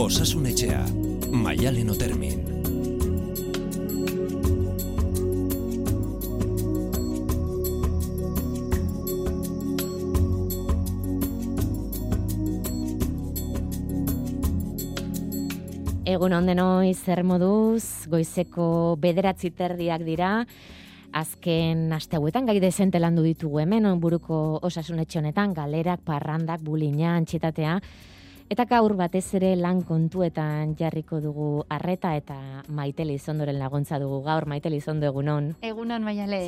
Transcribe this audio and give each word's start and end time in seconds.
Osasun 0.00 0.46
etxea, 0.48 0.78
maialen 1.28 1.90
otermin. 1.92 2.38
Egun 16.08 16.32
ondenoi 16.32 16.94
zer 16.94 17.20
moduz, 17.20 17.84
goizeko 18.08 18.96
bederatzi 19.02 19.50
terdiak 19.52 20.06
dira, 20.06 20.30
azken 21.12 21.90
aste 21.92 22.16
hauetan 22.16 22.48
gai 22.48 22.56
dezente 22.64 23.04
landu 23.04 23.26
ditugu 23.28 23.60
hemen, 23.66 23.90
buruko 24.00 24.62
osasunetxe 24.64 25.20
honetan, 25.20 25.52
galerak, 25.52 26.00
parrandak, 26.08 26.64
bulina, 26.64 27.18
antxitatea, 27.18 27.76
eta 28.50 28.66
gaur 28.66 28.96
batez 28.98 29.24
ere 29.38 29.52
lan 29.56 29.84
kontuetan 29.86 30.74
jarriko 30.78 31.20
dugu 31.22 31.50
arreta 31.70 32.16
eta 32.18 32.36
maiteli 32.68 33.14
izondoren 33.20 33.58
laguntza 33.60 34.00
dugu 34.02 34.20
gaur, 34.26 34.46
maiteli 34.50 34.80
izondo 34.82 35.06
egunon. 35.06 35.52
Egunon, 35.62 36.02
maiale, 36.02 36.42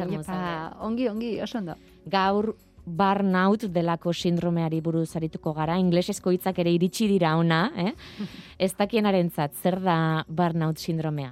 ongi, 0.82 1.08
ongi, 1.08 1.32
oso 1.40 1.58
ondo. 1.62 1.78
Gaur 2.10 2.52
burnout 2.82 3.68
delako 3.70 4.12
sindromeari 4.12 4.80
buruz 4.82 5.12
arituko 5.16 5.52
gara, 5.54 5.78
inglesezko 5.78 6.32
hitzak 6.34 6.58
ere 6.58 6.72
iritsi 6.74 7.06
dira 7.06 7.36
ona, 7.38 7.68
eh? 7.78 7.92
ez 8.66 8.72
dakienaren 8.78 9.30
zat, 9.30 9.54
zer 9.62 9.78
da 9.80 9.96
burnout 10.26 10.82
sindromea? 10.82 11.30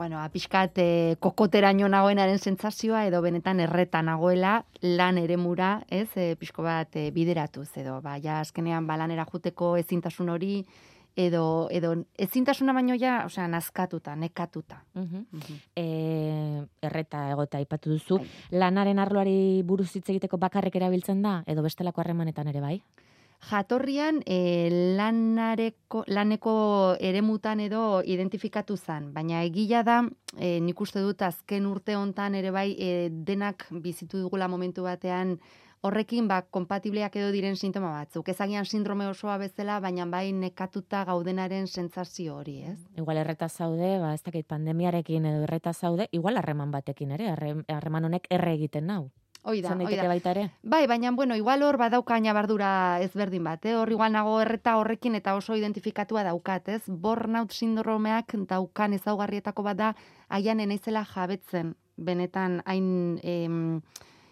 Bueno, 0.00 0.16
apiskat 0.24 0.78
eh, 0.80 1.16
kokoteraino 1.20 1.84
nagoenaren 1.92 2.38
sentsazioa 2.40 3.02
edo 3.04 3.18
benetan 3.20 3.58
erreta 3.60 4.00
nagoela 4.00 4.54
lan 4.80 5.18
eremura, 5.20 5.82
ez, 5.92 6.08
eh, 6.16 6.38
pixko 6.40 6.64
bat 6.64 6.96
eh, 6.96 7.10
bideratuz 7.12 7.66
edo, 7.76 7.98
ba, 8.00 8.14
ja, 8.16 8.38
azkenean 8.40 8.86
balanera 8.88 9.26
juteko 9.28 9.74
ezintasun 9.76 10.32
hori, 10.32 10.62
edo 11.20 11.42
edo 11.68 11.92
ezintasuna 12.16 12.72
baino 12.72 12.96
ja, 12.96 13.18
osea, 13.26 13.44
nazkatuta, 13.52 14.16
nekatuta. 14.16 14.80
Uh 14.96 16.64
erreta 16.80 17.26
egota 17.34 17.60
aipatu 17.60 17.92
duzu, 17.92 18.22
bai. 18.22 18.58
lanaren 18.64 18.98
arloari 19.04 19.60
buruz 19.68 19.90
hitz 19.96 20.08
egiteko 20.08 20.40
bakarrik 20.40 20.80
erabiltzen 20.80 21.20
da 21.20 21.42
edo 21.46 21.60
bestelako 21.68 22.00
harremanetan 22.00 22.48
ere 22.48 22.64
bai? 22.64 22.78
Jatorrian 23.40 24.20
e, 24.26 24.68
lanareko, 24.98 26.04
laneko 26.12 26.52
eremutan 27.00 27.60
edo 27.64 28.02
identifikatu 28.04 28.76
zan, 28.76 29.08
baina 29.14 29.40
egila 29.46 29.80
da, 29.82 30.02
e, 30.36 30.58
nik 30.60 30.80
uste 30.80 31.00
dut 31.00 31.22
azken 31.24 31.66
urte 31.66 31.96
hontan 31.96 32.36
ere 32.36 32.52
bai 32.52 32.68
e, 32.76 33.08
denak 33.10 33.66
bizitu 33.70 34.20
dugula 34.20 34.48
momentu 34.48 34.84
batean 34.84 35.38
horrekin 35.80 36.28
ba 36.28 36.42
konpatibleak 36.42 37.14
edo 37.16 37.30
diren 37.32 37.56
sintoma 37.56 37.90
batzuk. 37.94 38.28
Ezagian 38.28 38.66
sindrome 38.68 39.06
osoa 39.08 39.38
bezala, 39.40 39.78
baina 39.80 40.04
bai 40.06 40.26
nekatuta 40.36 41.06
gaudenaren 41.08 41.66
sentsazio 41.66 42.36
hori, 42.36 42.58
ez? 42.72 42.76
Igual 43.00 43.22
erreta 43.22 43.48
zaude, 43.48 43.94
ba 44.02 44.12
ez 44.14 44.22
dakit 44.26 44.46
pandemiarekin 44.46 45.24
edo 45.32 45.46
erreta 45.48 45.72
zaude, 45.72 46.10
igual 46.12 46.36
harreman 46.36 46.70
batekin 46.70 47.16
ere, 47.16 47.32
harreman 47.32 48.10
honek 48.10 48.28
erre 48.30 48.52
egiten 48.58 48.92
nau. 48.92 49.08
Hoi 49.42 49.62
da, 49.62 49.72
hoi 49.72 49.96
Baita 49.96 50.30
ere? 50.34 50.50
Bai, 50.62 50.86
baina, 50.86 51.10
bueno, 51.16 51.34
igual 51.36 51.62
hor 51.62 51.78
badauka 51.80 52.18
bardura 52.34 53.00
ezberdin 53.00 53.44
bat, 53.44 53.64
eh? 53.64 53.74
hor 53.74 53.90
igual 53.90 54.12
nago 54.12 54.40
erreta 54.40 54.76
horrekin 54.76 55.14
eta 55.14 55.34
oso 55.34 55.56
identifikatua 55.56 56.24
daukat, 56.24 56.68
ez? 56.68 56.82
Burnout 56.86 57.52
sindromeak 57.52 58.34
daukan 58.46 58.92
ezaugarrietako 58.92 59.62
bat 59.62 59.76
da, 59.76 59.94
aian 60.28 60.60
enaizela 60.60 61.04
jabetzen, 61.04 61.74
benetan 61.96 62.62
hain... 62.66 63.18
Em, 63.22 63.80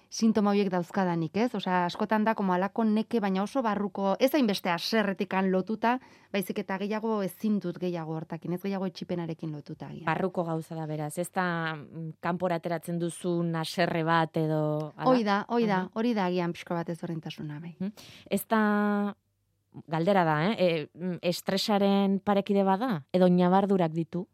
sintoma 0.09 0.53
horiek 0.55 0.71
dauzkadanik, 0.73 1.37
ez? 1.37 1.51
Osea, 1.55 1.85
askotan 1.87 2.25
da 2.25 2.35
como 2.35 2.55
alako 2.55 2.85
neke 2.89 3.21
baina 3.21 3.43
oso 3.43 3.63
barruko, 3.63 4.15
ez 4.21 4.31
hainbeste 4.35 4.71
aserretikan 4.73 5.51
lotuta, 5.53 5.99
baizik 6.33 6.63
eta 6.65 6.79
gehiago 6.81 7.21
ezin 7.23 7.59
dut 7.61 7.79
gehiago 7.81 8.17
hortakin, 8.17 8.55
ez 8.57 8.63
gehiago 8.63 8.89
etxipenarekin 8.89 9.53
lotuta. 9.53 9.91
Barruko 10.07 10.45
gauza 10.49 10.75
da 10.79 10.87
beraz, 10.89 11.13
ez 11.19 11.29
da 11.35 11.47
mm, 11.75 12.19
kanpora 12.25 12.57
ateratzen 12.57 12.99
duzu 12.99 13.39
naserre 13.45 14.05
bat 14.05 14.37
edo 14.41 14.93
Hoi 15.05 15.23
da, 15.25 15.43
hoi 15.49 15.67
da, 15.69 15.85
hori 15.95 16.15
da 16.17 16.27
agian 16.29 16.53
pixko 16.57 16.77
bat 16.79 16.89
ez 16.89 16.99
horrentasuna 17.03 17.61
bai. 17.61 17.75
Ez 18.31 18.45
da 18.49 19.15
galdera 19.87 20.25
da, 20.25 20.39
eh? 20.49 20.57
E, 20.57 20.89
mm, 20.95 21.21
estresaren 21.23 22.19
parekide 22.25 22.65
bada 22.65 23.03
edo 23.13 23.29
nabardurak 23.29 23.93
ditu? 23.93 24.27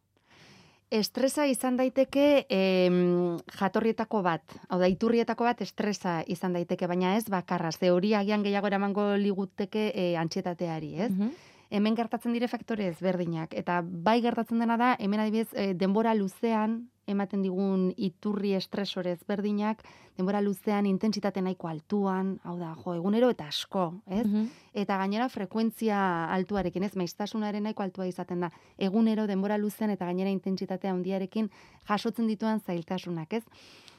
Estresa 0.94 1.46
izan 1.50 1.74
daiteke 1.74 2.44
em, 2.54 3.38
jatorrietako 3.58 4.20
bat, 4.22 4.54
hau 4.68 4.78
da, 4.78 4.86
iturrietako 4.86 5.48
bat 5.48 5.62
estresa 5.64 6.20
izan 6.30 6.54
daiteke, 6.54 6.86
baina 6.86 7.16
ez 7.18 7.24
bakarra, 7.32 7.72
ze 7.72 7.90
hori 7.90 8.12
agian 8.14 8.44
gehiago 8.46 8.70
eramango 8.70 9.08
liguteke 9.18 9.88
e, 9.90 10.14
antxietateari, 10.20 10.94
ez? 11.08 11.10
Mm 11.12 11.34
Hemen 11.74 11.96
gertatzen 11.96 12.30
dire 12.30 12.46
faktore 12.46 12.84
ezberdinak, 12.86 13.54
eta 13.58 13.80
bai 13.82 14.20
gertatzen 14.22 14.60
dena 14.62 14.76
da, 14.78 14.92
hemen 15.00 15.18
adibidez, 15.24 15.48
e, 15.58 15.72
denbora 15.74 16.12
luzean, 16.14 16.76
ematen 17.06 17.42
digun 17.42 17.90
iturri 17.96 18.54
estresore 18.54 19.12
ezberdinak, 19.12 19.82
denbora 20.16 20.40
luzean 20.40 20.86
intentsitate 20.86 21.42
nahiko 21.42 21.68
altuan, 21.68 22.38
hau 22.44 22.56
da, 22.58 22.72
jo, 22.84 22.94
egunero 22.94 23.30
eta 23.34 23.48
asko, 23.50 23.86
ez? 24.06 24.26
Mhm. 24.26 24.46
Eta 24.84 24.98
gainera 24.98 25.28
frekuentzia 25.28 25.98
altuarekin, 26.34 26.84
ez? 26.84 26.94
Maiztasunaren 26.96 27.62
nahiko 27.62 27.82
altua 27.82 28.06
izaten 28.06 28.40
da. 28.40 28.50
Egunero 28.78 29.26
denbora 29.26 29.58
luzean 29.58 29.90
eta 29.90 30.06
gainera 30.06 30.30
intentsitatea 30.30 30.92
handiarekin 30.92 31.50
jasotzen 31.88 32.26
dituan 32.26 32.60
zailtasunak, 32.60 33.32
ez? 33.32 33.44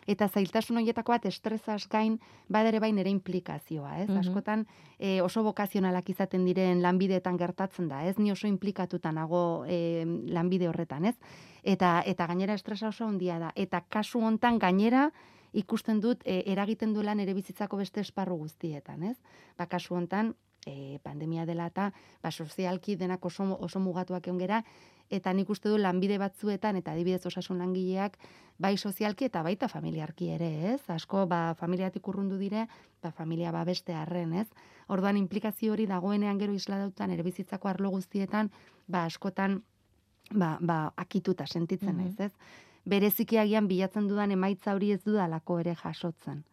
eta 0.08 0.28
zailtasun 0.30 0.78
horietako 0.80 1.16
bat 1.16 1.26
estresaz 1.30 1.86
gain 1.90 2.20
badere 2.52 2.80
bain 2.84 2.98
ere 3.02 3.10
implikazioa, 3.14 3.98
ez? 4.04 4.10
Mm 4.10 4.22
Askotan 4.26 4.66
e, 4.98 5.20
oso 5.22 5.44
bokazionalak 5.44 6.10
izaten 6.14 6.46
diren 6.46 6.82
lanbideetan 6.82 7.38
gertatzen 7.38 7.90
da, 7.90 8.04
ez? 8.06 8.16
Ni 8.18 8.32
oso 8.32 8.48
implikatuta 8.48 9.12
nago 9.12 9.66
e, 9.68 10.06
lanbide 10.30 10.70
horretan, 10.70 11.06
ez? 11.06 11.16
Eta 11.66 12.04
eta 12.06 12.28
gainera 12.30 12.54
estresa 12.54 12.92
oso 12.94 13.08
handia 13.10 13.40
da 13.42 13.52
eta 13.56 13.82
kasu 13.90 14.22
hontan 14.22 14.60
gainera 14.62 15.10
ikusten 15.56 16.02
dut 16.04 16.22
e, 16.26 16.44
eragiten 16.52 16.94
duelan 16.94 17.20
ere 17.24 17.34
bizitzako 17.34 17.80
beste 17.82 18.04
esparru 18.04 18.38
guztietan, 18.38 19.04
ez? 19.04 19.18
Ba 19.58 19.66
kasu 19.72 19.96
hontan 19.96 20.36
e, 20.66 21.00
pandemia 21.04 21.46
dela 21.46 21.70
eta 21.72 21.92
ba, 22.22 22.32
sozialki 22.32 22.98
denak 23.00 23.26
oso, 23.26 23.48
oso 23.62 23.80
mugatuak 23.80 24.28
egon 24.28 24.42
gera, 24.42 24.62
eta 25.10 25.34
nik 25.34 25.50
uste 25.50 25.70
du 25.70 25.78
lanbide 25.78 26.18
batzuetan, 26.18 26.80
eta 26.82 26.94
adibidez 26.94 27.26
osasun 27.30 27.60
langileak, 27.62 28.18
bai 28.58 28.76
sozialki 28.78 29.28
eta 29.30 29.44
baita 29.46 29.70
familiarki 29.70 30.32
ere, 30.34 30.50
ez? 30.74 30.82
Asko, 30.90 31.26
ba, 31.30 31.54
familiatik 31.60 32.08
urrundu 32.08 32.40
dire, 32.42 32.66
ba, 33.04 33.12
familia 33.12 33.54
ba 33.54 33.64
beste 33.66 33.94
arren, 33.94 34.34
ez? 34.34 34.48
Orduan, 34.90 35.18
implikazio 35.18 35.74
hori 35.74 35.86
dagoenean 35.86 36.42
gero 36.42 36.54
isla 36.54 36.82
dautan, 36.82 37.14
ere 37.14 37.24
bizitzako 37.24 37.70
arlo 37.70 37.94
guztietan, 37.94 38.52
ba, 38.88 39.06
askotan, 39.06 39.62
ba, 40.32 40.58
ba, 40.62 40.94
akituta 40.96 41.46
sentitzen, 41.46 41.96
mm 41.96 42.08
ez, 42.08 42.20
ez? 42.20 42.32
Bereziki 42.86 43.38
agian 43.42 43.68
bilatzen 43.68 44.08
dudan 44.08 44.32
emaitza 44.32 44.74
hori 44.76 44.92
ez 44.94 45.02
dudalako 45.04 45.60
ere 45.60 45.76
jasotzen. 45.76 46.44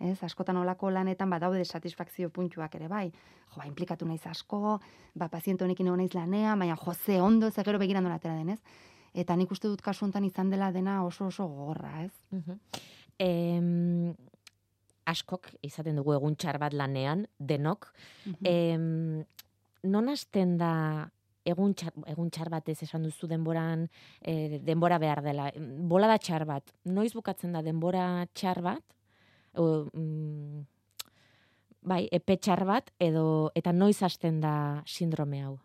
Ez, 0.00 0.18
askotan 0.22 0.56
olako 0.60 0.90
lanetan 0.90 1.30
badaude 1.30 1.64
satisfakzio 1.64 2.28
puntuak 2.30 2.74
ere 2.74 2.88
bai. 2.88 3.06
Jo, 3.10 3.60
ba, 3.60 3.66
implikatu 3.66 4.06
naiz 4.06 4.26
asko, 4.26 4.80
ba 5.14 5.28
paziente 5.32 5.64
honekin 5.64 5.86
egon 5.86 6.02
naiz 6.02 6.12
lanea, 6.14 6.56
baina 6.56 6.76
jo 6.76 6.94
ze 6.94 7.20
ondo 7.20 7.50
ze 7.50 7.64
gero 7.64 7.78
begirando 7.78 8.10
latera 8.10 8.34
denez. 8.34 8.60
Eta 9.14 9.36
nik 9.36 9.50
uste 9.50 9.68
dut 9.68 9.80
kasu 9.80 10.04
hontan 10.04 10.24
izan 10.24 10.50
dela 10.50 10.72
dena 10.72 11.02
oso 11.04 11.26
oso 11.26 11.46
gogorra, 11.46 12.02
ez? 12.04 12.12
Uh 13.18 14.14
askok 15.06 15.52
izaten 15.62 15.96
dugu 15.96 16.16
egun 16.16 16.34
txar 16.34 16.58
bat 16.58 16.74
lanean, 16.74 17.26
denok. 17.38 17.92
Uh 18.26 18.32
-huh. 18.42 19.24
non 19.84 20.08
hasten 20.08 20.58
da 20.58 21.10
egun 21.46 21.72
txar, 21.78 21.94
egun 22.10 22.28
txar 22.30 22.50
bat 22.50 22.68
ez 22.68 22.80
esan 22.82 23.06
duzu 23.06 23.28
denboran, 23.30 23.86
e, 24.20 24.58
denbora 24.58 24.98
behar 24.98 25.22
dela. 25.22 25.48
Bola 25.56 26.10
da 26.10 26.18
txar 26.18 26.44
bat. 26.44 26.74
Noiz 26.84 27.12
bukatzen 27.14 27.54
da 27.54 27.62
denbora 27.62 28.26
txar 28.34 28.62
bat? 28.66 28.84
o, 29.56 29.88
mm, 29.92 30.64
bai, 31.86 32.06
epetxar 32.12 32.64
bat, 32.68 32.90
edo, 33.02 33.50
eta 33.58 33.72
noiz 33.72 33.98
hasten 34.02 34.40
da 34.40 34.82
sindrome 34.86 35.42
hau? 35.44 35.56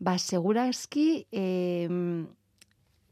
Ba, 0.00 0.16
segurazki, 0.18 1.26
eh, 1.30 1.88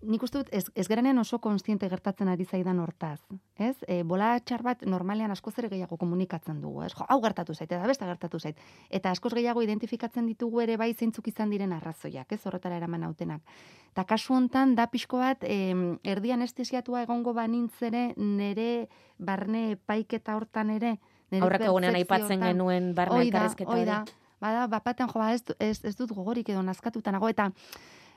nik 0.02 0.22
uste 0.22 0.38
dut, 0.38 0.48
ez, 0.54 0.64
ez 0.78 0.86
gerenean 0.88 1.18
oso 1.18 1.40
konstiente 1.42 1.88
gertatzen 1.90 2.28
ari 2.28 2.44
zaidan 2.44 2.78
hortaz. 2.78 3.18
Ez? 3.56 3.74
E, 3.88 4.02
bola 4.06 4.30
txar 4.38 4.62
bat 4.62 4.84
normalean 4.86 5.34
askoz 5.34 5.56
ere 5.58 5.70
gehiago 5.72 5.98
komunikatzen 5.98 6.60
dugu. 6.62 6.84
Ez? 6.86 6.92
Jo, 6.94 7.06
hau 7.08 7.18
gertatu 7.24 7.54
zait, 7.54 7.70
eta 7.72 7.86
beste 7.86 8.06
gertatu 8.06 8.38
zait. 8.38 8.60
Eta 8.90 9.10
askoz 9.10 9.32
gehiago 9.34 9.62
identifikatzen 9.62 10.26
ditugu 10.30 10.62
ere 10.62 10.76
bai 10.78 10.92
zeintzuk 10.94 11.28
izan 11.32 11.50
diren 11.50 11.74
arrazoiak, 11.74 12.32
ez 12.32 12.40
horretara 12.46 12.78
eraman 12.78 13.08
hautenak. 13.08 13.42
Ta 13.94 14.04
kasu 14.04 14.34
hontan 14.34 14.76
da 14.78 14.86
pixko 14.86 15.18
bat, 15.18 15.42
e, 15.42 15.74
erdian 16.04 16.42
estesiatua 16.46 17.02
egongo 17.02 17.34
banintz 17.34 17.82
ere, 17.82 18.12
nere 18.16 18.88
barne 19.18 19.76
paiketa 19.86 20.36
hortan 20.38 20.70
ere, 20.78 20.98
Aurrek 21.28 21.66
egunean 21.66 21.96
aipatzen 21.98 22.40
genuen 22.40 22.94
barne 22.96 23.20
elkarrezketa 23.26 23.68
hori. 23.68 23.82
Oida, 23.82 23.98
bada, 24.40 24.66
bapaten 24.72 25.10
jo, 25.10 25.20
ba, 25.20 25.32
ez, 25.34 25.42
ez, 25.60 25.82
ez 25.84 25.94
dut 25.98 26.14
gogorik 26.16 26.48
edo 26.48 26.62
nazkatuta 26.64 27.12
nago, 27.12 27.28
eta 27.28 27.50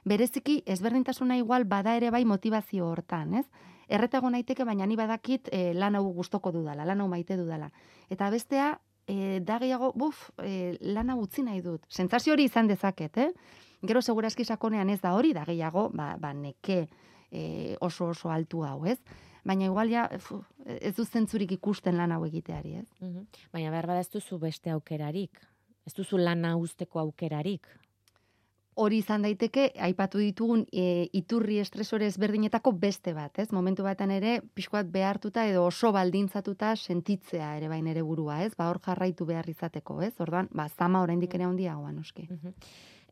bereziki 0.05 0.61
ezberdintasuna 0.65 1.37
igual 1.37 1.65
bada 1.65 1.95
ere 1.95 2.11
bai 2.11 2.23
motivazio 2.25 2.87
hortan, 2.89 3.35
ez? 3.35 3.45
Erretago 3.91 4.29
naiteke, 4.31 4.63
baina 4.63 4.85
ni 4.87 4.95
badakit 4.95 5.49
e, 5.51 5.73
lan 5.73 5.95
hau 5.95 6.05
gustoko 6.15 6.51
dudala, 6.51 6.85
lan 6.87 7.01
hau 7.01 7.07
maite 7.11 7.35
dudala. 7.37 7.71
Eta 8.09 8.29
bestea, 8.31 8.79
e, 9.07 9.39
da 9.43 9.59
gehiago, 9.59 9.91
buf, 9.95 10.29
e, 10.43 10.77
lana 10.81 11.17
utzi 11.19 11.43
nahi 11.43 11.61
dut. 11.61 11.83
Sentsazio 11.89 12.33
hori 12.33 12.47
izan 12.47 12.71
dezaket, 12.71 13.17
eh? 13.17 13.31
Gero 13.81 14.01
segurazki 14.01 14.45
sakonean 14.45 14.89
ez 14.93 15.01
da 15.01 15.13
hori, 15.17 15.33
da 15.33 15.43
gehiago, 15.45 15.89
ba, 15.93 16.15
ba 16.21 16.33
neke 16.33 16.85
e, 17.31 17.75
oso 17.81 18.11
oso 18.13 18.31
altu 18.31 18.63
hau, 18.63 18.85
ez? 18.85 18.99
Baina 19.43 19.65
igual 19.65 19.89
ja, 19.89 20.05
fu, 20.21 20.39
ez 20.65 20.93
du 20.95 21.03
zentzurik 21.05 21.51
ikusten 21.57 21.97
lan 21.97 22.13
hau 22.13 22.23
egiteari, 22.27 22.75
ez? 22.83 22.89
Mhm. 23.01 23.25
Baina 23.51 23.71
behar 23.73 23.89
bada 23.89 24.05
ez 24.05 24.09
duzu 24.13 24.37
beste 24.39 24.71
aukerarik. 24.71 25.41
Ez 25.85 25.95
duzu 25.97 26.17
lana 26.17 26.55
usteko 26.57 26.99
aukerarik. 26.99 27.67
Hori 28.75 29.01
izan 29.01 29.25
daiteke, 29.25 29.67
aipatu 29.83 30.21
ditugun 30.21 30.63
e, 30.71 31.07
iturri 31.17 31.59
estresore 31.59 32.07
ezberdinetako 32.07 32.71
beste 32.79 33.13
bat, 33.13 33.39
ez? 33.39 33.49
Momentu 33.51 33.83
batean 33.83 34.13
ere, 34.15 34.37
pixkoat 34.55 34.89
behartuta 34.93 35.45
edo 35.49 35.65
oso 35.67 35.91
baldintzatuta 35.91 36.75
sentitzea 36.75 37.55
ere 37.57 37.67
bain 37.71 37.87
ere 37.91 38.03
burua, 38.07 38.41
ez? 38.45 38.53
Ba 38.57 38.69
hor 38.71 38.79
jarraitu 38.85 39.27
behar 39.27 39.49
izateko, 39.51 39.99
ez? 40.01 40.13
Orduan, 40.23 40.49
ba 40.55 40.69
zama 40.69 41.03
oraindik 41.03 41.35
ere 41.35 41.49
handiagoa 41.49 41.91
noski. 41.91 42.27
Mhm. 42.29 42.55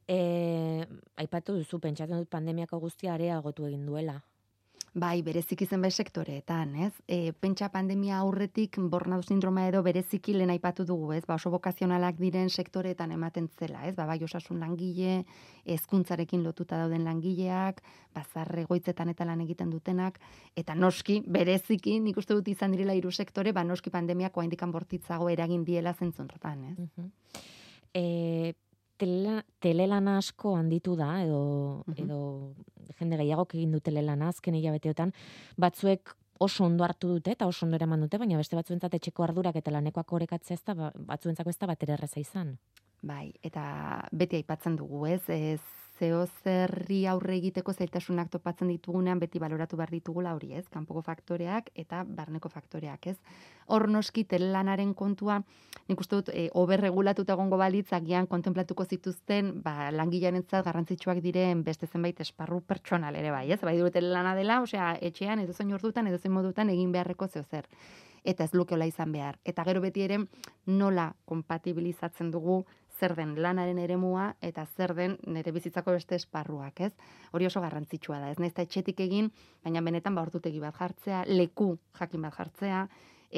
E, 0.09 0.85
aipatu 1.21 1.53
duzu, 1.59 1.79
pentsatzen 1.79 2.17
dut 2.17 2.29
pandemiako 2.29 2.79
guztia 2.79 3.13
areagotu 3.13 3.67
egin 3.67 3.85
duela. 3.85 4.19
Bai, 4.93 5.21
bereziki 5.21 5.67
zenbait 5.69 5.93
sektoreetan, 5.93 6.71
ez? 6.81 6.93
E, 7.05 7.31
pentsa 7.37 7.67
pandemia 7.69 8.17
aurretik 8.23 8.79
burnout 8.89 9.27
sindroma 9.27 9.67
edo 9.69 9.83
bereziki 9.85 10.33
lehen 10.33 10.49
aipatu 10.49 10.85
dugu, 10.85 11.11
ez? 11.13 11.21
Ba, 11.29 11.35
oso 11.35 11.51
bokazionalak 11.53 12.17
diren 12.17 12.49
sektoreetan 12.49 13.11
ematen 13.13 13.47
zela, 13.59 13.83
ez? 13.85 13.93
Ba, 13.95 14.07
bai 14.09 14.17
osasun 14.25 14.59
langile, 14.59 15.25
hezkuntzarekin 15.65 16.41
lotuta 16.43 16.79
dauden 16.81 17.05
langileak, 17.05 17.83
bazar 18.15 18.49
egoitzetan 18.63 19.13
eta 19.13 19.27
lan 19.29 19.43
egiten 19.45 19.69
dutenak, 19.69 20.17
eta 20.57 20.73
noski, 20.73 21.21
bereziki, 21.27 21.99
nik 21.99 22.17
uste 22.17 22.33
dut 22.33 22.49
izan 22.49 22.73
direla 22.73 22.97
hiru 22.97 23.11
sektore, 23.11 23.53
ba, 23.53 23.63
noski 23.63 23.93
pandemiak 23.93 24.37
oaindikan 24.37 24.73
bortitzago 24.73 25.29
eragin 25.29 25.63
diela 25.65 25.93
zentzunrotan, 25.93 26.65
ez? 26.71 26.77
Mhm. 26.79 27.11
E, 27.93 28.53
tele, 28.99 29.39
telelana 29.63 30.17
asko 30.19 30.53
handitu 30.59 30.95
da, 30.99 31.23
edo, 31.23 31.83
Mhm. 31.87 32.03
edo 32.03 32.19
jende 32.99 33.17
gehiagok 33.21 33.55
egin 33.55 33.71
du 33.71 33.79
telelana 33.79 34.27
azken 34.33 34.55
hilabeteotan, 34.59 35.13
batzuek 35.57 36.13
oso 36.39 36.63
ondo 36.65 36.83
hartu 36.85 37.07
dute 37.15 37.31
eta 37.35 37.47
oso 37.47 37.65
ondo 37.65 37.75
eraman 37.75 37.99
dute, 38.01 38.17
baina 38.17 38.37
beste 38.39 38.55
batzuentzat 38.55 38.93
etxeko 38.95 39.23
ardurak 39.23 39.55
eta 39.59 39.71
lanekoak 39.71 40.11
orekatzea 40.13 40.55
ez 40.55 40.63
da, 40.63 40.73
ba- 40.73 40.91
batzuentzako 40.95 41.49
ez 41.49 41.57
da 41.59 41.67
bat 41.67 41.83
erraza 41.83 42.19
izan. 42.19 42.57
Bai, 43.01 43.33
eta 43.43 44.07
beti 44.11 44.35
aipatzen 44.41 44.75
dugu, 44.75 45.05
ez? 45.07 45.21
Ez 45.29 45.61
zeo 45.99 46.23
zerri 46.43 46.99
aurre 47.11 47.35
egiteko 47.37 47.73
zailtasunak 47.73 48.29
topatzen 48.31 48.69
ditugunean 48.71 49.19
beti 49.19 49.39
baloratu 49.39 49.77
behar 49.79 49.91
ditugula 49.93 50.33
hori, 50.35 50.53
ez? 50.55 50.65
Kanpoko 50.71 51.03
faktoreak 51.05 51.69
eta 51.83 52.03
barneko 52.07 52.49
faktoreak, 52.49 53.07
ez? 53.11 53.17
Hor 53.67 53.87
noski 53.91 54.23
telelanaren 54.23 54.93
kontua, 54.97 55.39
nik 55.89 56.01
uste 56.01 56.19
dut, 56.19 56.31
e, 56.33 56.47
oberregulatuta 56.63 57.35
egongo 57.35 57.59
balitz, 57.61 57.91
agian 57.93 58.27
kontemplatuko 58.31 58.85
zituzten, 58.85 59.53
ba, 59.63 59.91
langilearentzat 59.95 60.65
garrantzitsuak 60.65 61.21
diren 61.25 61.63
beste 61.67 61.87
zenbait 61.87 62.19
esparru 62.25 62.61
pertsonal 62.61 63.15
ere 63.19 63.31
bai, 63.35 63.45
ez? 63.51 63.61
Bai 63.61 63.77
dure 63.77 63.93
telelana 63.93 64.35
dela, 64.39 64.61
osea, 64.65 64.95
etxean 65.11 65.43
edo 65.45 65.53
zein 65.53 65.73
ordutan, 65.75 66.07
edo 66.07 66.17
zein 66.17 66.33
modutan 66.33 66.69
egin 66.69 66.93
beharreko 66.95 67.27
zeo 67.27 67.43
zer. 67.43 67.67
Eta 68.27 68.43
ez 68.43 68.53
lukeola 68.53 68.85
izan 68.89 69.13
behar. 69.15 69.37
Eta 69.47 69.63
gero 69.63 69.79
beti 69.81 70.03
ere 70.03 70.17
nola 70.67 71.13
kompatibilizatzen 71.25 72.31
dugu 72.31 72.65
zer 72.99 73.15
den 73.15 73.35
lanaren 73.41 73.79
eremua 73.79 74.33
eta 74.41 74.65
zer 74.65 74.93
den 74.95 75.17
nire 75.27 75.53
bizitzako 75.55 75.95
beste 75.95 76.17
esparruak, 76.19 76.81
ez? 76.81 76.91
Hori 77.31 77.47
oso 77.47 77.61
garrantzitsua 77.63 78.19
da, 78.19 78.31
ez 78.31 78.39
naiz 78.39 78.51
eta 78.51 78.65
etxetik 78.67 78.99
egin, 79.05 79.31
baina 79.63 79.83
benetan 79.85 80.15
ba 80.15 80.25
ordutegi 80.27 80.59
bat 80.59 80.75
jartzea, 80.75 81.23
leku 81.27 81.77
jakin 81.99 82.27
bat 82.27 82.35
jartzea 82.35 82.83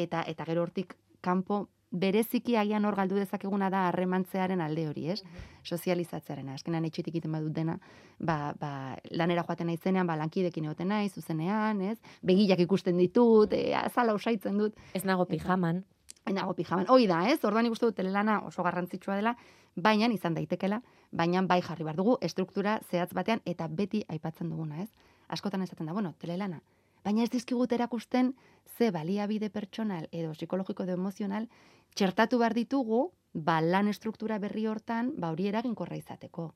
eta 0.05 0.25
eta 0.27 0.47
gero 0.49 0.65
hortik 0.65 0.97
kanpo 1.21 1.67
bereziki 1.91 2.55
agian 2.55 2.85
hor 2.87 2.95
galdu 2.95 3.17
dezakeguna 3.19 3.69
da 3.69 3.83
harremantzearen 3.89 4.61
alde 4.63 4.85
hori, 4.87 5.09
ez? 5.11 5.19
Sozializatzearena. 5.67 6.55
Azkenan 6.55 6.87
etxetik 6.87 7.17
egiten 7.17 7.35
badut 7.35 7.51
dena, 7.53 7.77
ba, 8.17 8.53
ba, 8.59 8.71
lanera 9.11 9.43
joaten 9.43 9.67
naizenean, 9.67 10.07
ba, 10.07 10.15
lankidekin 10.21 10.69
egoten 10.69 10.87
naiz, 10.87 11.11
zuzenean, 11.19 11.81
ez? 11.91 11.97
Begilak 12.23 12.63
ikusten 12.63 12.97
ditut, 13.01 13.51
e, 13.53 13.73
azala 13.75 14.15
usaitzen 14.15 14.57
dut, 14.57 14.79
Ez 14.95 15.03
nago 15.03 15.27
pijaman, 15.27 15.83
nago 16.29 16.53
pijaman. 16.53 16.85
Hoi 16.89 17.07
da, 17.07 17.23
ez? 17.29 17.39
Orduan 17.43 17.65
ikusten 17.65 17.89
dut 17.89 17.99
lana 18.05 18.41
oso 18.45 18.63
garrantzitsua 18.63 19.15
dela, 19.15 19.35
baina 19.75 20.07
izan 20.13 20.33
daitekela, 20.33 20.81
baina 21.11 21.41
bai 21.41 21.61
jarri 21.61 21.83
behar 21.83 21.97
dugu 21.97 22.17
estruktura 22.21 22.79
zehatz 22.89 23.13
batean 23.13 23.41
eta 23.45 23.67
beti 23.67 24.03
aipatzen 24.07 24.49
duguna, 24.49 24.81
ez? 24.81 24.89
Askotan 25.27 25.61
esaten 25.61 25.85
da, 25.85 25.93
bueno, 25.93 26.13
telelana. 26.19 26.61
Baina 27.03 27.23
ez 27.23 27.29
dizkigut 27.29 27.71
erakusten 27.71 28.35
ze 28.77 28.91
baliabide 28.91 29.49
pertsonal 29.49 30.07
edo 30.11 30.31
psikologiko 30.33 30.83
edo 30.83 30.93
emozional 30.93 31.47
txertatu 31.95 32.37
behar 32.37 32.53
ditugu, 32.53 33.11
ba 33.33 33.61
lan 33.63 33.87
estruktura 33.87 34.37
berri 34.43 34.65
hortan, 34.67 35.13
ba 35.15 35.29
hori 35.31 35.47
eraginkorra 35.47 35.95
izateko, 35.95 36.49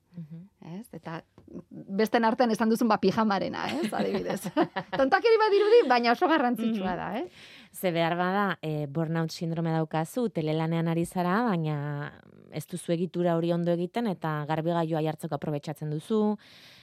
ez? 0.60 0.84
Eta 0.92 1.22
besten 1.70 2.26
artean 2.28 2.52
esan 2.52 2.68
duzun 2.68 2.88
ba 2.88 2.98
pijamarena, 3.00 3.64
ez? 3.78 3.88
Adibidez. 3.96 4.42
Tontakeri 5.00 5.40
badirudi, 5.40 5.82
baina 5.88 6.12
oso 6.12 6.28
garrantzitsua 6.28 6.96
da, 6.98 7.08
eh? 7.16 7.24
Ze 7.72 7.92
behar 7.96 8.16
bada, 8.20 8.46
e, 8.60 8.86
burnout 8.86 9.32
sindrome 9.32 9.72
daukazu, 9.72 10.28
telelanean 10.28 10.88
ari 10.92 11.06
zara, 11.06 11.42
baina 11.48 12.12
ez 12.52 12.66
duzu 12.68 12.92
egitura 12.92 13.36
hori 13.36 13.52
ondo 13.56 13.72
egiten 13.72 14.06
eta 14.12 14.42
garbigailua 14.48 15.02
jartzeko 15.08 15.36
aprobetxatzen 15.36 15.90
duzu, 15.90 16.36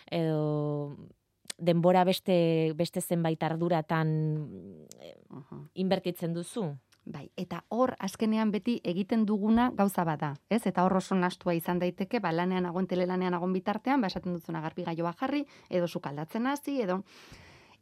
edo 0.09 0.97
denbora 1.57 2.03
beste, 2.03 2.73
beste 2.75 3.01
zenbait 3.01 3.41
arduratan 3.45 4.09
e, 4.97 5.13
inbertitzen 5.85 6.33
duzu. 6.33 6.71
Bai, 7.05 7.29
eta 7.35 7.65
hor 7.67 7.95
azkenean 7.99 8.51
beti 8.51 8.77
egiten 8.83 9.25
duguna 9.25 9.71
gauza 9.75 10.05
bada, 10.07 10.33
ez? 10.49 10.61
Eta 10.65 10.85
hor 10.85 10.95
oso 11.01 11.15
nastua 11.15 11.53
izan 11.53 11.79
daiteke, 11.79 12.21
ba 12.23 12.31
lanean 12.31 12.65
agon 12.65 12.87
telelanean 12.87 13.33
agon 13.33 13.51
bitartean, 13.53 13.99
ba 14.01 14.07
esaten 14.07 14.33
duzuna 14.33 14.61
garbi 14.61 14.85
gaioa 14.87 15.11
jarri 15.19 15.45
edo 15.69 15.87
sukaldatzen 15.87 16.47
hasi 16.47 16.79
edo 16.81 17.03